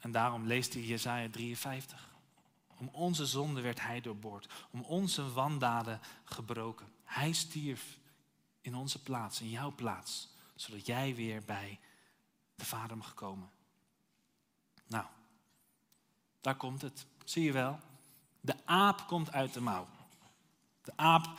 [0.00, 2.08] En daarom leest hij Jesaja 53.
[2.76, 6.92] Om onze zonde werd Hij doorboord, om onze wandaden gebroken.
[7.04, 7.98] Hij stierf
[8.60, 11.80] in onze plaats, in jouw plaats, zodat jij weer bij
[12.54, 13.50] de Vader mag komen.
[14.86, 15.06] Nou,
[16.40, 17.06] daar komt het.
[17.24, 17.80] Zie je wel?
[18.40, 19.86] De aap komt uit de mouw.
[20.82, 21.38] De aap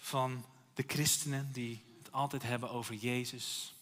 [0.00, 3.74] van de christenen die het altijd hebben over Jezus.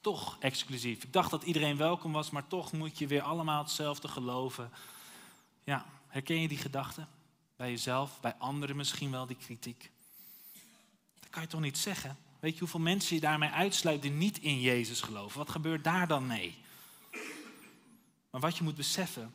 [0.00, 1.02] Toch exclusief.
[1.02, 4.70] Ik dacht dat iedereen welkom was, maar toch moet je weer allemaal hetzelfde geloven.
[5.64, 7.06] Ja, herken je die gedachte?
[7.56, 9.90] Bij jezelf, bij anderen misschien wel, die kritiek.
[11.20, 12.18] Dat kan je toch niet zeggen?
[12.40, 15.38] Weet je hoeveel mensen je daarmee uitsluit die niet in Jezus geloven?
[15.38, 16.58] Wat gebeurt daar dan mee?
[18.30, 19.34] Maar wat je moet beseffen,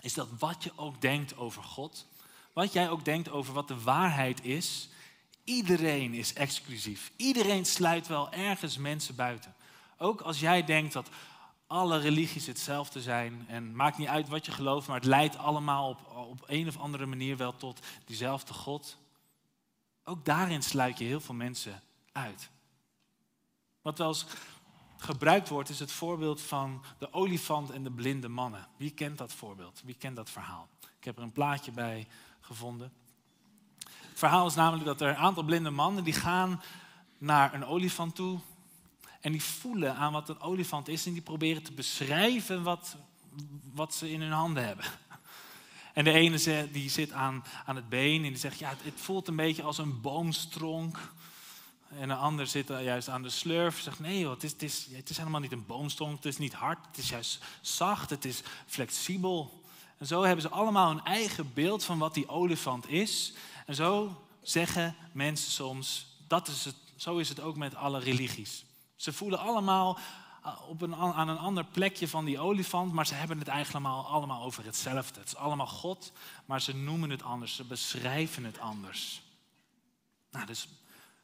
[0.00, 2.06] is dat wat je ook denkt over God,
[2.52, 4.88] wat jij ook denkt over wat de waarheid is,
[5.44, 7.12] iedereen is exclusief.
[7.16, 9.54] Iedereen sluit wel ergens mensen buiten.
[9.98, 11.08] Ook als jij denkt dat
[11.66, 15.88] alle religies hetzelfde zijn en maakt niet uit wat je gelooft, maar het leidt allemaal
[15.88, 18.96] op, op een of andere manier wel tot diezelfde God.
[20.04, 22.50] Ook daarin sluit je heel veel mensen uit.
[23.82, 24.26] Wat wel eens
[24.96, 28.68] gebruikt wordt, is het voorbeeld van de olifant en de blinde mannen.
[28.76, 29.80] Wie kent dat voorbeeld?
[29.84, 30.68] Wie kent dat verhaal?
[31.02, 32.06] Ik heb er een plaatje bij
[32.40, 32.92] gevonden.
[33.84, 36.62] Het verhaal is namelijk dat er een aantal blinde mannen die gaan
[37.18, 38.38] naar een olifant toe
[39.20, 42.96] en die voelen aan wat een olifant is en die proberen te beschrijven wat,
[43.72, 44.84] wat ze in hun handen hebben.
[45.92, 49.28] En de ene die zit aan, aan het been en die zegt, ja, het voelt
[49.28, 50.98] een beetje als een boomstronk.
[51.88, 53.80] En een ander zit juist aan de slurf.
[53.80, 56.16] Zegt nee joh, het is, het, is, het is helemaal niet een boomstonk.
[56.16, 56.86] Het is niet hard.
[56.86, 58.10] Het is juist zacht.
[58.10, 59.61] Het is flexibel.
[60.02, 63.32] En zo hebben ze allemaal een eigen beeld van wat die olifant is.
[63.66, 68.64] En zo zeggen mensen soms, dat is het, zo is het ook met alle religies.
[68.96, 69.98] Ze voelen allemaal
[70.44, 73.86] eh, op een, aan een ander plekje van die olifant, maar ze hebben het eigenlijk
[73.86, 75.20] allemaal, over hetzelfde.
[75.20, 76.12] Het is allemaal God,
[76.44, 79.22] maar ze noemen het anders, ze beschrijven het anders.
[80.30, 80.68] Nou, dus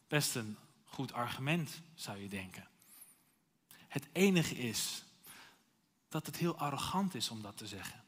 [0.08, 2.68] Best een goed argument, zou je denken.
[3.88, 5.04] Het enige is
[6.08, 8.00] dat het heel arrogant is om dat te zeggen.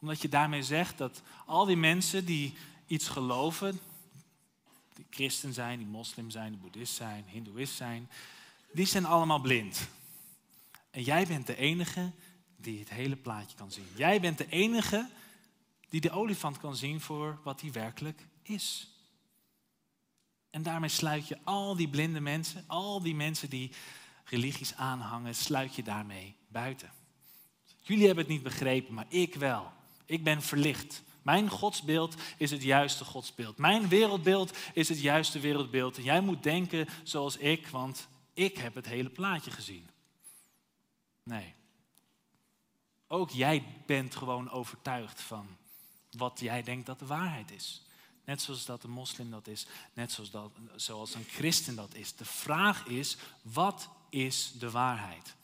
[0.00, 2.54] Omdat je daarmee zegt dat al die mensen die
[2.86, 3.80] iets geloven,
[4.94, 8.10] die christen zijn, die moslim zijn, die boeddhist zijn, hindoeïst zijn,
[8.72, 9.88] die zijn allemaal blind.
[10.90, 12.12] En jij bent de enige
[12.56, 13.86] die het hele plaatje kan zien.
[13.96, 15.08] Jij bent de enige
[15.88, 18.88] die de olifant kan zien voor wat hij werkelijk is.
[20.50, 23.72] En daarmee sluit je al die blinde mensen, al die mensen die
[24.24, 26.92] religies aanhangen, sluit je daarmee buiten.
[27.82, 29.72] Jullie hebben het niet begrepen, maar ik wel.
[30.10, 31.02] Ik ben verlicht.
[31.22, 33.58] Mijn godsbeeld is het juiste godsbeeld.
[33.58, 35.96] Mijn wereldbeeld is het juiste wereldbeeld.
[35.96, 39.90] En jij moet denken zoals ik, want ik heb het hele plaatje gezien.
[41.22, 41.54] Nee.
[43.06, 45.56] Ook jij bent gewoon overtuigd van
[46.10, 47.82] wat jij denkt dat de waarheid is.
[48.24, 52.14] Net zoals dat een moslim dat is, net zoals, dat, zoals een christen dat is.
[52.14, 55.34] De vraag is, wat is de waarheid?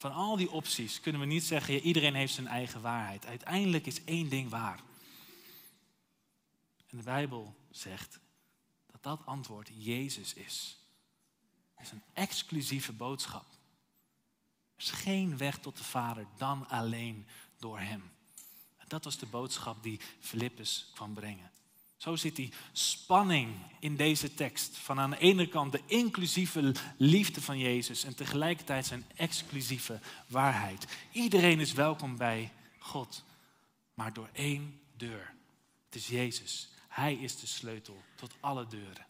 [0.00, 3.26] Van al die opties kunnen we niet zeggen, ja, iedereen heeft zijn eigen waarheid.
[3.26, 4.80] Uiteindelijk is één ding waar.
[6.86, 8.18] En de Bijbel zegt
[8.86, 10.78] dat dat antwoord Jezus is.
[11.74, 13.46] Het is een exclusieve boodschap.
[14.76, 17.26] Er is geen weg tot de Vader dan alleen
[17.58, 18.12] door Hem.
[18.88, 21.50] Dat was de boodschap die Filippus kwam brengen.
[22.00, 24.76] Zo zit die spanning in deze tekst.
[24.76, 30.86] Van aan de ene kant de inclusieve liefde van Jezus en tegelijkertijd zijn exclusieve waarheid.
[31.12, 33.24] Iedereen is welkom bij God,
[33.94, 35.34] maar door één deur.
[35.84, 36.68] Het is Jezus.
[36.88, 39.06] Hij is de sleutel tot alle deuren.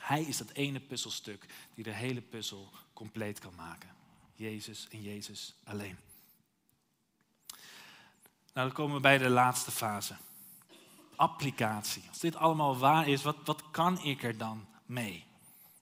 [0.00, 3.90] Hij is dat ene puzzelstuk die de hele puzzel compleet kan maken.
[4.34, 5.98] Jezus en Jezus alleen.
[8.52, 10.16] Nou, dan komen we bij de laatste fase.
[11.20, 12.02] Applicatie.
[12.08, 15.26] Als dit allemaal waar is, wat, wat kan ik er dan mee?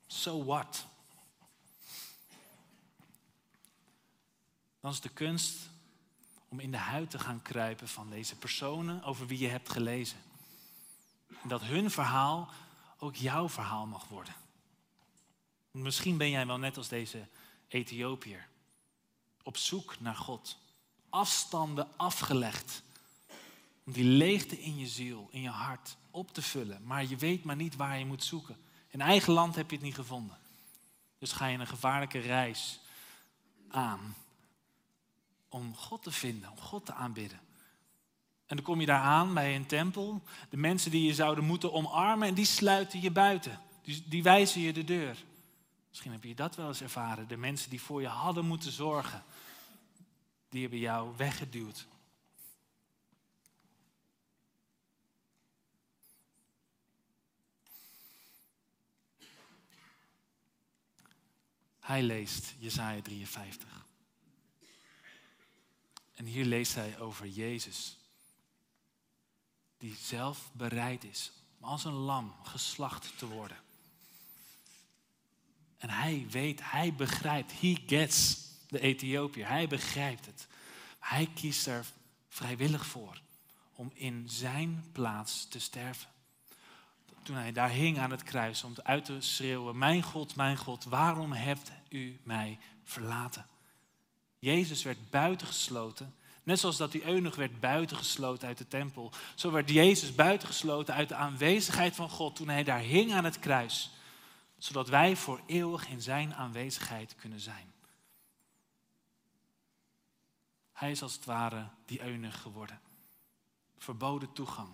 [0.07, 0.87] So what?
[4.81, 5.57] Dan is de kunst
[6.49, 10.19] om in de huid te gaan kruipen van deze personen over wie je hebt gelezen.
[11.43, 12.49] En dat hun verhaal
[12.99, 14.35] ook jouw verhaal mag worden.
[15.71, 17.27] Misschien ben jij wel net als deze
[17.69, 18.49] Ethiopiër.
[19.43, 20.59] Op zoek naar God.
[21.09, 22.83] Afstanden afgelegd.
[23.89, 26.81] Om die leegte in je ziel, in je hart op te vullen.
[26.85, 28.57] Maar je weet maar niet waar je moet zoeken.
[28.89, 30.39] In eigen land heb je het niet gevonden.
[31.19, 32.81] Dus ga je een gevaarlijke reis
[33.69, 34.15] aan.
[35.49, 37.41] Om God te vinden, om God te aanbidden.
[38.47, 40.23] En dan kom je daar aan bij een tempel.
[40.51, 43.61] De mensen die je zouden moeten omarmen en die sluiten je buiten.
[43.83, 45.25] Die, die wijzen je de deur.
[45.89, 47.29] Misschien heb je dat wel eens ervaren.
[47.29, 49.23] De mensen die voor je hadden moeten zorgen,
[50.49, 51.87] die hebben jou weggeduwd.
[61.89, 63.87] Hij leest Jesaja 53.
[66.15, 67.97] En hier leest hij over Jezus,
[69.79, 73.57] die zelf bereid is om als een lam geslacht te worden.
[75.79, 80.47] En hij weet, hij begrijpt, he gets de Ethiopiër, hij begrijpt het.
[80.99, 81.87] Hij kiest er
[82.29, 83.21] vrijwillig voor
[83.73, 86.11] om in zijn plaats te sterven.
[87.29, 90.85] Toen hij daar hing aan het kruis om uit te schreeuwen, mijn God, mijn God,
[90.85, 93.47] waarom hebt u mij verlaten?
[94.39, 99.71] Jezus werd buitengesloten Net zoals dat die eunuch werd buitengesloten uit de tempel, zo werd
[99.71, 103.91] Jezus buitengesloten uit de aanwezigheid van God toen hij daar hing aan het kruis,
[104.59, 107.73] zodat wij voor eeuwig in zijn aanwezigheid kunnen zijn.
[110.73, 112.81] Hij is als het ware die eunuch geworden.
[113.79, 114.69] Verboden toegang.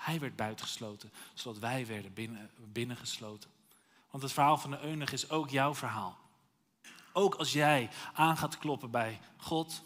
[0.00, 3.50] Hij werd buitengesloten, zodat wij werden binnen, binnengesloten.
[4.10, 6.18] Want het verhaal van de eunuch is ook jouw verhaal.
[7.12, 9.82] Ook als jij aan gaat kloppen bij God,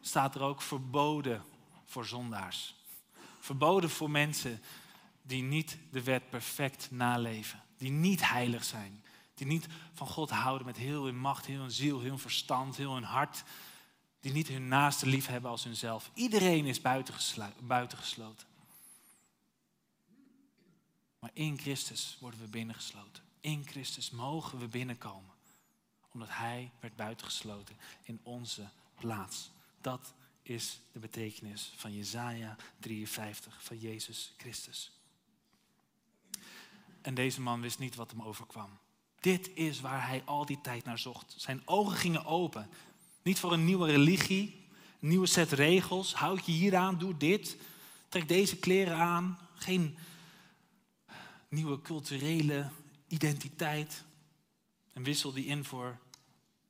[0.00, 1.44] staat er ook verboden
[1.84, 2.74] voor zondaars.
[3.40, 4.62] Verboden voor mensen
[5.22, 7.62] die niet de wet perfect naleven.
[7.76, 9.04] Die niet heilig zijn.
[9.34, 12.76] Die niet van God houden met heel hun macht, heel hun ziel, heel hun verstand,
[12.76, 13.44] heel hun hart.
[14.20, 16.10] Die niet hun naaste lief hebben als hunzelf.
[16.14, 16.80] Iedereen is
[17.60, 18.46] buitengesloten.
[21.22, 23.22] Maar in Christus worden we binnengesloten.
[23.40, 25.30] In Christus mogen we binnenkomen.
[26.12, 29.50] Omdat Hij werd buitengesloten in onze plaats.
[29.80, 34.92] Dat is de betekenis van Jezaja 53, van Jezus Christus.
[37.02, 38.78] En deze man wist niet wat hem overkwam.
[39.20, 41.34] Dit is waar hij al die tijd naar zocht.
[41.36, 42.70] Zijn ogen gingen open.
[43.22, 44.66] Niet voor een nieuwe religie,
[45.00, 46.14] een nieuwe set regels.
[46.14, 47.56] Houd je hier aan, doe dit.
[48.08, 49.38] Trek deze kleren aan.
[49.54, 49.96] Geen
[51.52, 52.68] nieuwe culturele
[53.08, 54.04] identiteit.
[54.92, 55.98] En wissel die in voor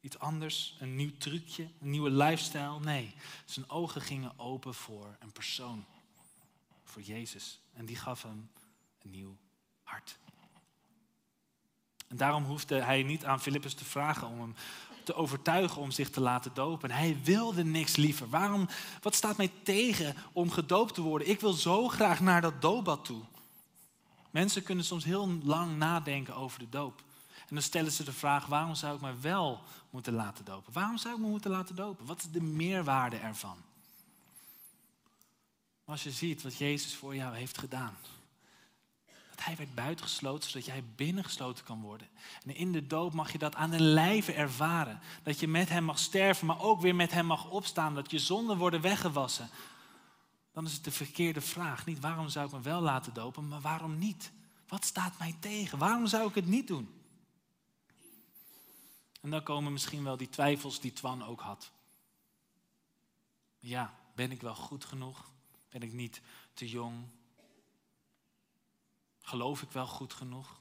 [0.00, 2.80] iets anders, een nieuw trucje, een nieuwe lifestyle.
[2.80, 3.14] Nee,
[3.44, 5.84] zijn ogen gingen open voor een persoon,
[6.84, 7.60] voor Jezus.
[7.72, 8.50] En die gaf hem
[9.02, 9.36] een nieuw
[9.82, 10.18] hart.
[12.08, 14.54] En daarom hoefde hij niet aan Filippus te vragen om hem
[15.04, 16.90] te overtuigen om zich te laten dopen.
[16.90, 18.28] Hij wilde niks liever.
[18.28, 18.68] Waarom,
[19.00, 21.28] wat staat mij tegen om gedoopt te worden?
[21.28, 23.22] Ik wil zo graag naar dat doopbad toe.
[24.32, 27.02] Mensen kunnen soms heel lang nadenken over de doop.
[27.48, 29.60] En dan stellen ze de vraag, waarom zou ik me wel
[29.90, 30.72] moeten laten dopen?
[30.72, 32.06] Waarom zou ik me moeten laten dopen?
[32.06, 33.56] Wat is de meerwaarde ervan?
[35.84, 37.96] Als je ziet wat Jezus voor jou heeft gedaan.
[39.30, 42.08] Dat hij werd buitengesloten, zodat jij binnengesloten kan worden.
[42.46, 45.00] En in de doop mag je dat aan de lijve ervaren.
[45.22, 47.94] Dat je met hem mag sterven, maar ook weer met hem mag opstaan.
[47.94, 49.50] Dat je zonden worden weggewassen.
[50.52, 51.86] Dan is het de verkeerde vraag.
[51.86, 54.32] Niet waarom zou ik me wel laten dopen, maar waarom niet?
[54.68, 55.78] Wat staat mij tegen?
[55.78, 57.00] Waarom zou ik het niet doen?
[59.20, 61.70] En dan komen misschien wel die twijfels die Twan ook had.
[63.58, 65.30] Ja, ben ik wel goed genoeg?
[65.68, 66.20] Ben ik niet
[66.54, 67.04] te jong?
[69.20, 70.60] Geloof ik wel goed genoeg?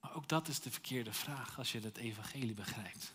[0.00, 3.14] Maar ook dat is de verkeerde vraag als je het evangelie begrijpt.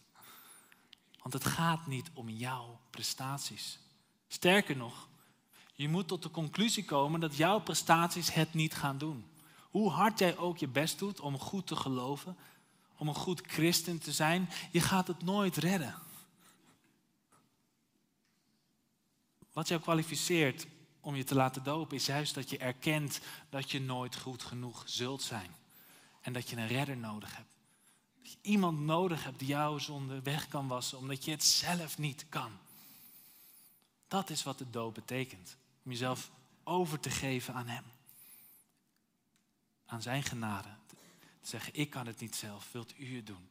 [1.22, 3.80] Want het gaat niet om jouw prestaties.
[4.32, 5.08] Sterker nog,
[5.74, 9.26] je moet tot de conclusie komen dat jouw prestaties het niet gaan doen.
[9.70, 12.38] Hoe hard jij ook je best doet om goed te geloven,
[12.98, 15.96] om een goed christen te zijn, je gaat het nooit redden.
[19.54, 20.68] Wat jou kwalificeert
[21.00, 24.84] om je te laten dopen is juist dat je erkent dat je nooit goed genoeg
[24.86, 25.56] zult zijn.
[26.22, 27.50] En dat je een redder nodig hebt.
[28.22, 31.98] Dat je iemand nodig hebt die jouw zonde weg kan wassen, omdat je het zelf
[31.98, 32.52] niet kan.
[34.10, 35.58] Dat is wat de doop betekent.
[35.84, 36.32] Om jezelf
[36.64, 37.84] over te geven aan Hem.
[39.86, 40.70] Aan Zijn genade.
[41.42, 43.50] Te zeggen, ik kan het niet zelf, wilt u het doen?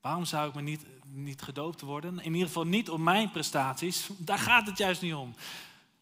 [0.00, 2.18] Waarom zou ik me niet, niet gedoopt worden?
[2.18, 4.08] In ieder geval niet om mijn prestaties.
[4.16, 5.34] Daar gaat het juist niet om.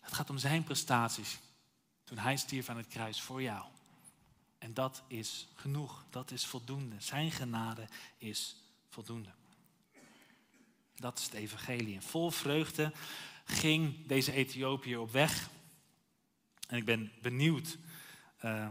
[0.00, 1.38] Het gaat om zijn prestaties.
[2.04, 3.64] Toen hij stierf aan het kruis voor jou.
[4.58, 6.04] En dat is genoeg.
[6.10, 6.96] Dat is voldoende.
[6.98, 7.88] Zijn genade
[8.18, 8.56] is
[8.88, 9.30] voldoende.
[10.94, 11.94] Dat is het evangelie.
[11.94, 12.92] En vol vreugde
[13.46, 15.48] ging deze Ethiopiër op weg.
[16.68, 17.78] En ik ben benieuwd
[18.44, 18.68] uh,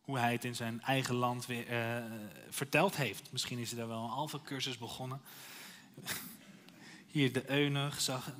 [0.00, 2.04] hoe hij het in zijn eigen land weer uh,
[2.50, 3.32] verteld heeft.
[3.32, 5.20] Misschien is hij daar wel een halve cursus begonnen.
[7.12, 8.34] Hier de eunuch zag.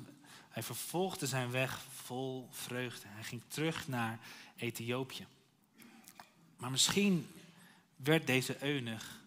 [0.49, 3.07] Hij vervolgde zijn weg vol vreugde.
[3.07, 4.19] Hij ging terug naar
[4.55, 5.27] Ethiopië.
[6.57, 7.27] Maar misschien
[7.95, 9.19] werd deze eunuch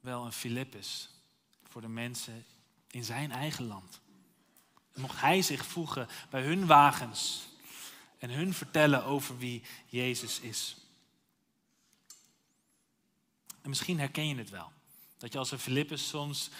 [0.00, 1.10] wel een Filippus
[1.68, 2.44] voor de mensen
[2.90, 4.00] in zijn eigen land.
[4.94, 7.46] Mocht hij zich voegen bij hun wagens
[8.18, 10.76] en hun vertellen over wie Jezus is.
[13.62, 14.72] En misschien herken je het wel.
[15.18, 16.50] Dat je als een Filippus soms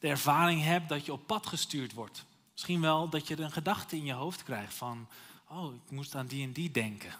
[0.00, 2.24] de ervaring hebt dat je op pad gestuurd wordt.
[2.52, 5.08] Misschien wel dat je een gedachte in je hoofd krijgt van,
[5.48, 7.12] oh, ik moest aan die en die denken.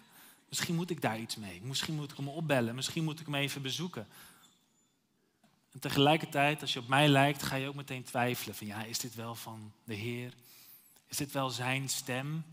[0.49, 1.61] Misschien moet ik daar iets mee.
[1.63, 2.75] Misschien moet ik hem opbellen.
[2.75, 4.07] Misschien moet ik hem even bezoeken.
[5.73, 8.99] En tegelijkertijd, als je op mij lijkt, ga je ook meteen twijfelen van, ja, is
[8.99, 10.33] dit wel van de Heer?
[11.15, 12.45] Is dit wel zijn stem?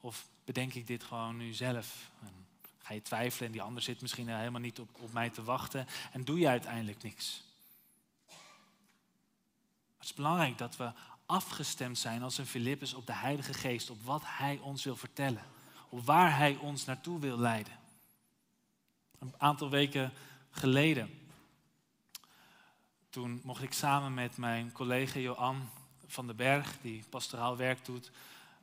[0.00, 2.10] Of bedenk ik dit gewoon nu zelf?
[2.22, 2.46] En
[2.82, 5.86] ga je twijfelen en die ander zit misschien helemaal niet op, op mij te wachten
[6.12, 7.42] en doe je uiteindelijk niks.
[9.96, 10.92] Het is belangrijk dat we
[11.26, 15.44] afgestemd zijn als een Filippus op de Heilige Geest, op wat Hij ons wil vertellen,
[15.88, 17.78] op waar Hij ons naartoe wil leiden.
[19.18, 20.12] Een aantal weken
[20.50, 21.28] geleden,
[23.08, 25.68] toen mocht ik samen met mijn collega Johan
[26.12, 28.10] van den Berg, die pastoraal werk doet,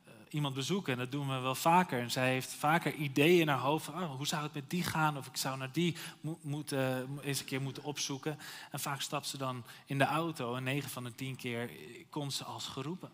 [0.04, 0.92] eh, iemand bezoeken.
[0.92, 2.00] En dat doen we wel vaker.
[2.00, 3.88] En zij heeft vaker ideeën in haar hoofd.
[3.88, 5.16] oh, hoe zou het met die gaan?
[5.16, 5.96] Of ik zou naar die
[6.40, 8.38] moeten, eens een keer moeten opzoeken.
[8.70, 10.54] En vaak stapt ze dan in de auto.
[10.54, 11.70] En negen van de tien keer
[12.10, 13.10] komt ze als geroepen.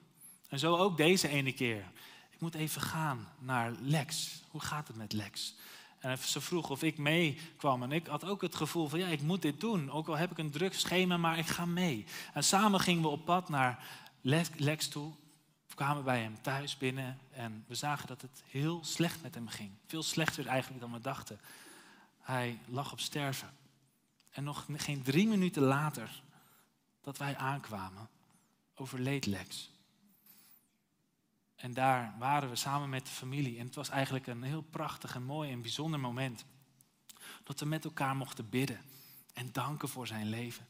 [0.48, 1.84] En zo ook deze ene keer.
[2.30, 4.42] Ik moet even gaan naar Lex.
[4.50, 5.54] Hoe gaat het met Lex?
[6.04, 7.82] En ze vroeg of ik mee kwam.
[7.82, 9.90] En ik had ook het gevoel van, ja, ik moet dit doen.
[9.90, 12.04] Ook al heb ik een druk schema, maar ik ga mee.
[12.32, 13.84] En samen gingen we op pad naar
[14.56, 15.12] Lex toe.
[15.66, 19.48] We kwamen bij hem thuis binnen en we zagen dat het heel slecht met hem
[19.48, 19.70] ging.
[19.86, 21.40] Veel slechter eigenlijk dan we dachten.
[22.20, 23.50] Hij lag op sterven.
[24.30, 26.22] En nog geen drie minuten later
[27.00, 28.08] dat wij aankwamen,
[28.74, 29.70] overleed Lex.
[31.56, 33.58] En daar waren we samen met de familie.
[33.58, 36.44] En het was eigenlijk een heel prachtig en mooi en bijzonder moment.
[37.42, 38.80] Dat we met elkaar mochten bidden
[39.34, 40.66] en danken voor zijn leven.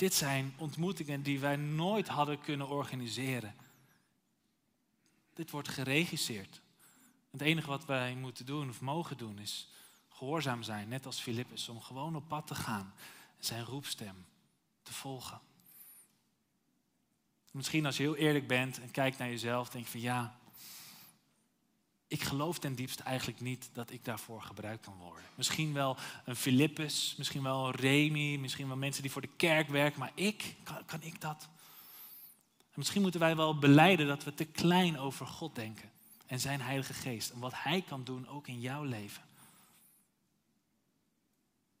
[0.00, 3.54] Dit zijn ontmoetingen die wij nooit hadden kunnen organiseren.
[5.34, 6.60] Dit wordt geregisseerd.
[7.30, 9.68] Het enige wat wij moeten doen of mogen doen is
[10.08, 12.94] gehoorzaam zijn, net als Filippus, om gewoon op pad te gaan
[13.38, 14.26] en zijn roepstem
[14.82, 15.40] te volgen.
[17.50, 20.38] Misschien als je heel eerlijk bent en kijkt naar jezelf, denk je van ja,
[22.10, 25.24] ik geloof ten diepste eigenlijk niet dat ik daarvoor gebruikt kan worden.
[25.34, 29.68] Misschien wel een Filippus, misschien wel een Remy, misschien wel mensen die voor de kerk
[29.68, 31.48] werken, maar ik, kan, kan ik dat?
[32.58, 35.90] En misschien moeten wij wel beleiden dat we te klein over God denken
[36.26, 39.22] en zijn Heilige Geest en wat Hij kan doen ook in jouw leven.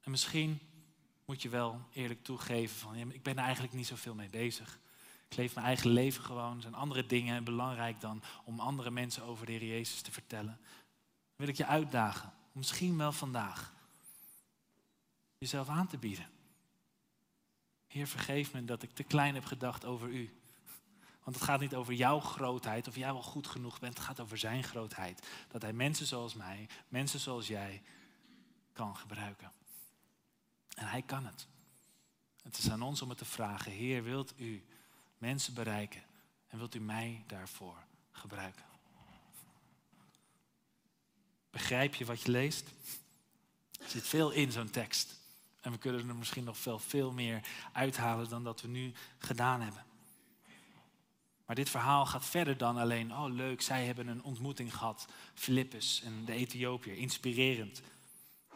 [0.00, 0.60] En misschien
[1.24, 4.78] moet je wel eerlijk toegeven van, ik ben er eigenlijk niet zoveel mee bezig.
[5.30, 6.60] Ik leef mijn eigen leven gewoon.
[6.60, 10.60] Zijn andere dingen belangrijk dan om andere mensen over de Heer Jezus te vertellen.
[11.36, 13.72] Wil ik je uitdagen, misschien wel vandaag,
[15.38, 16.26] jezelf aan te bieden.
[17.86, 20.40] Heer, vergeef me dat ik te klein heb gedacht over u.
[21.24, 23.94] Want het gaat niet over jouw grootheid of jij wel goed genoeg bent.
[23.94, 25.28] Het gaat over zijn grootheid.
[25.48, 27.82] Dat hij mensen zoals mij, mensen zoals jij,
[28.72, 29.52] kan gebruiken.
[30.74, 31.46] En hij kan het.
[32.42, 33.72] Het is aan ons om het te vragen.
[33.72, 34.64] Heer, wilt u
[35.20, 36.02] mensen bereiken.
[36.48, 37.76] En wilt u mij daarvoor
[38.12, 38.64] gebruiken?
[41.50, 42.68] Begrijp je wat je leest?
[43.80, 45.18] Er zit veel in zo'n tekst.
[45.60, 47.40] En we kunnen er misschien nog veel, veel meer
[47.72, 49.84] uithalen dan dat we nu gedaan hebben.
[51.46, 55.06] Maar dit verhaal gaat verder dan alleen, oh leuk, zij hebben een ontmoeting gehad.
[55.34, 57.82] Filippus en de Ethiopiër, inspirerend.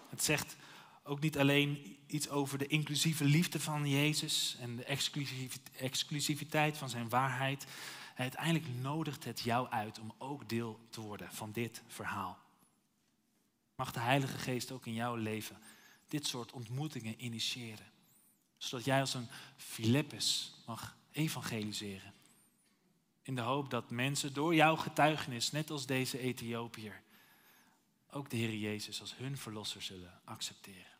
[0.09, 0.57] Het zegt
[1.05, 4.84] ook niet alleen iets over de inclusieve liefde van Jezus en de
[5.78, 7.66] exclusiviteit van zijn waarheid.
[8.16, 12.38] uiteindelijk nodigt het jou uit om ook deel te worden van dit verhaal.
[13.74, 15.59] Mag de Heilige Geest ook in jouw leven
[16.09, 17.92] dit soort ontmoetingen initiëren.
[18.57, 22.12] Zodat jij als een Filippus mag evangeliseren.
[23.22, 27.02] In de hoop dat mensen door jouw getuigenis, net als deze Ethiopiër,
[28.11, 30.93] ook de Heer Jezus als hun verlosser zullen accepteren.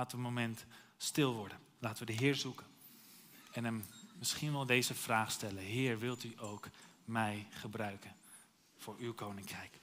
[0.00, 0.64] Laten we een moment
[0.96, 1.58] stil worden.
[1.78, 2.66] Laten we de Heer zoeken.
[3.52, 3.84] En hem
[4.18, 5.62] misschien wel deze vraag stellen.
[5.62, 6.68] Heer, wilt u ook
[7.04, 8.16] mij gebruiken
[8.76, 9.79] voor uw koninkrijk?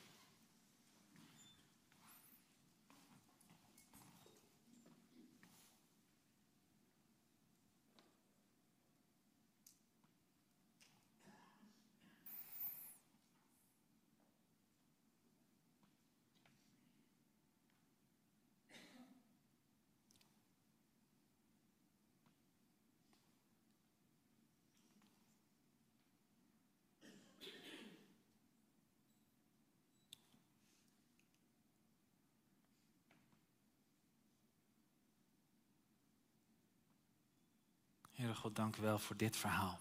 [38.38, 39.80] God, dank u wel voor dit verhaal.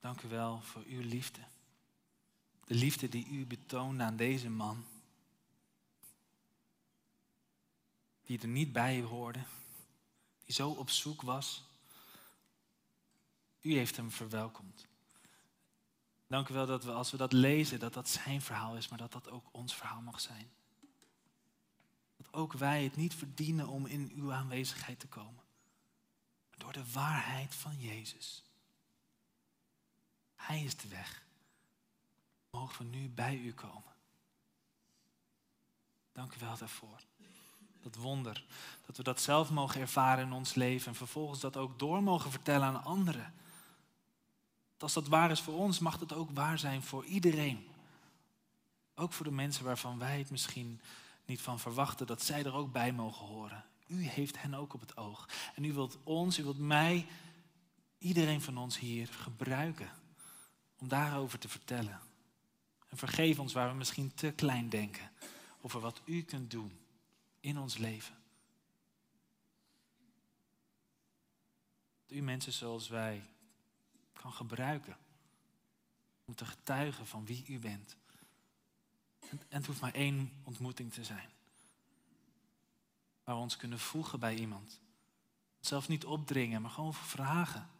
[0.00, 1.40] Dank u wel voor uw liefde.
[2.64, 4.84] De liefde die u betoonde aan deze man.
[8.24, 9.42] Die er niet bij hoorde.
[10.44, 11.64] Die zo op zoek was.
[13.60, 14.86] U heeft hem verwelkomd.
[16.26, 18.98] Dank u wel dat we als we dat lezen, dat dat zijn verhaal is, maar
[18.98, 20.50] dat dat ook ons verhaal mag zijn
[22.32, 25.42] ook wij het niet verdienen om in uw aanwezigheid te komen.
[26.56, 28.42] Door de waarheid van Jezus.
[30.34, 31.22] Hij is de weg.
[32.50, 33.92] Mogen we nu bij u komen.
[36.12, 37.00] Dank u wel daarvoor.
[37.82, 38.44] Dat wonder.
[38.86, 42.30] Dat we dat zelf mogen ervaren in ons leven en vervolgens dat ook door mogen
[42.30, 43.34] vertellen aan anderen.
[44.78, 47.68] als dat waar is voor ons, mag dat ook waar zijn voor iedereen.
[48.94, 50.80] Ook voor de mensen waarvan wij het misschien
[51.24, 53.64] niet van verwachten dat zij er ook bij mogen horen.
[53.86, 55.28] U heeft hen ook op het oog.
[55.54, 57.06] En u wilt ons, u wilt mij,
[57.98, 59.90] iedereen van ons hier gebruiken
[60.78, 62.00] om daarover te vertellen.
[62.88, 65.10] En vergeef ons waar we misschien te klein denken
[65.60, 66.80] over wat u kunt doen
[67.40, 68.14] in ons leven.
[72.06, 73.22] Dat u mensen zoals wij
[74.12, 74.96] kan gebruiken
[76.24, 77.96] om te getuigen van wie u bent.
[79.32, 81.30] En het hoeft maar één ontmoeting te zijn.
[83.24, 84.80] Waar we ons kunnen voegen bij iemand.
[85.60, 87.70] Zelf niet opdringen, maar gewoon vragen.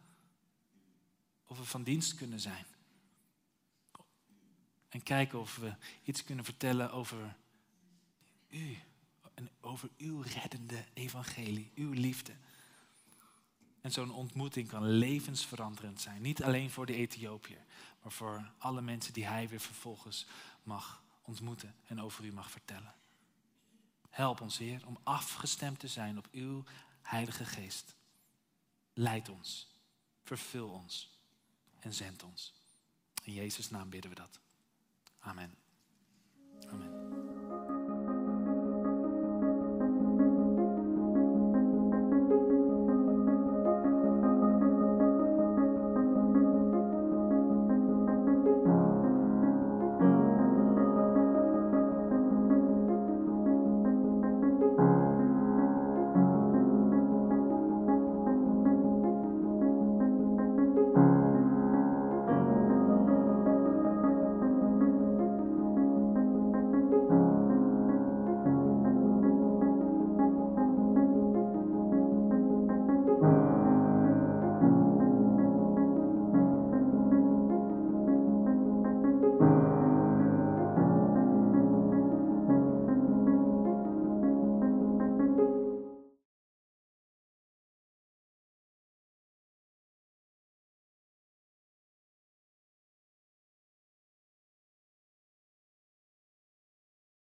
[1.47, 2.65] Of we van dienst kunnen zijn.
[4.89, 7.35] En kijken of we iets kunnen vertellen over
[8.49, 8.77] u.
[9.33, 12.33] En over uw reddende evangelie, uw liefde.
[13.81, 16.21] En zo'n ontmoeting kan levensveranderend zijn.
[16.21, 17.65] Niet alleen voor de Ethiopiër,
[18.01, 20.25] maar voor alle mensen die hij weer vervolgens
[20.63, 22.93] mag ontmoeten en over u mag vertellen.
[24.09, 26.63] Help ons, Heer, om afgestemd te zijn op uw
[27.01, 27.95] Heilige Geest.
[28.93, 29.75] Leid ons,
[30.23, 31.19] vervul ons
[31.79, 32.53] en zend ons.
[33.23, 34.39] In Jezus' naam bidden we dat.
[35.19, 35.57] Amen.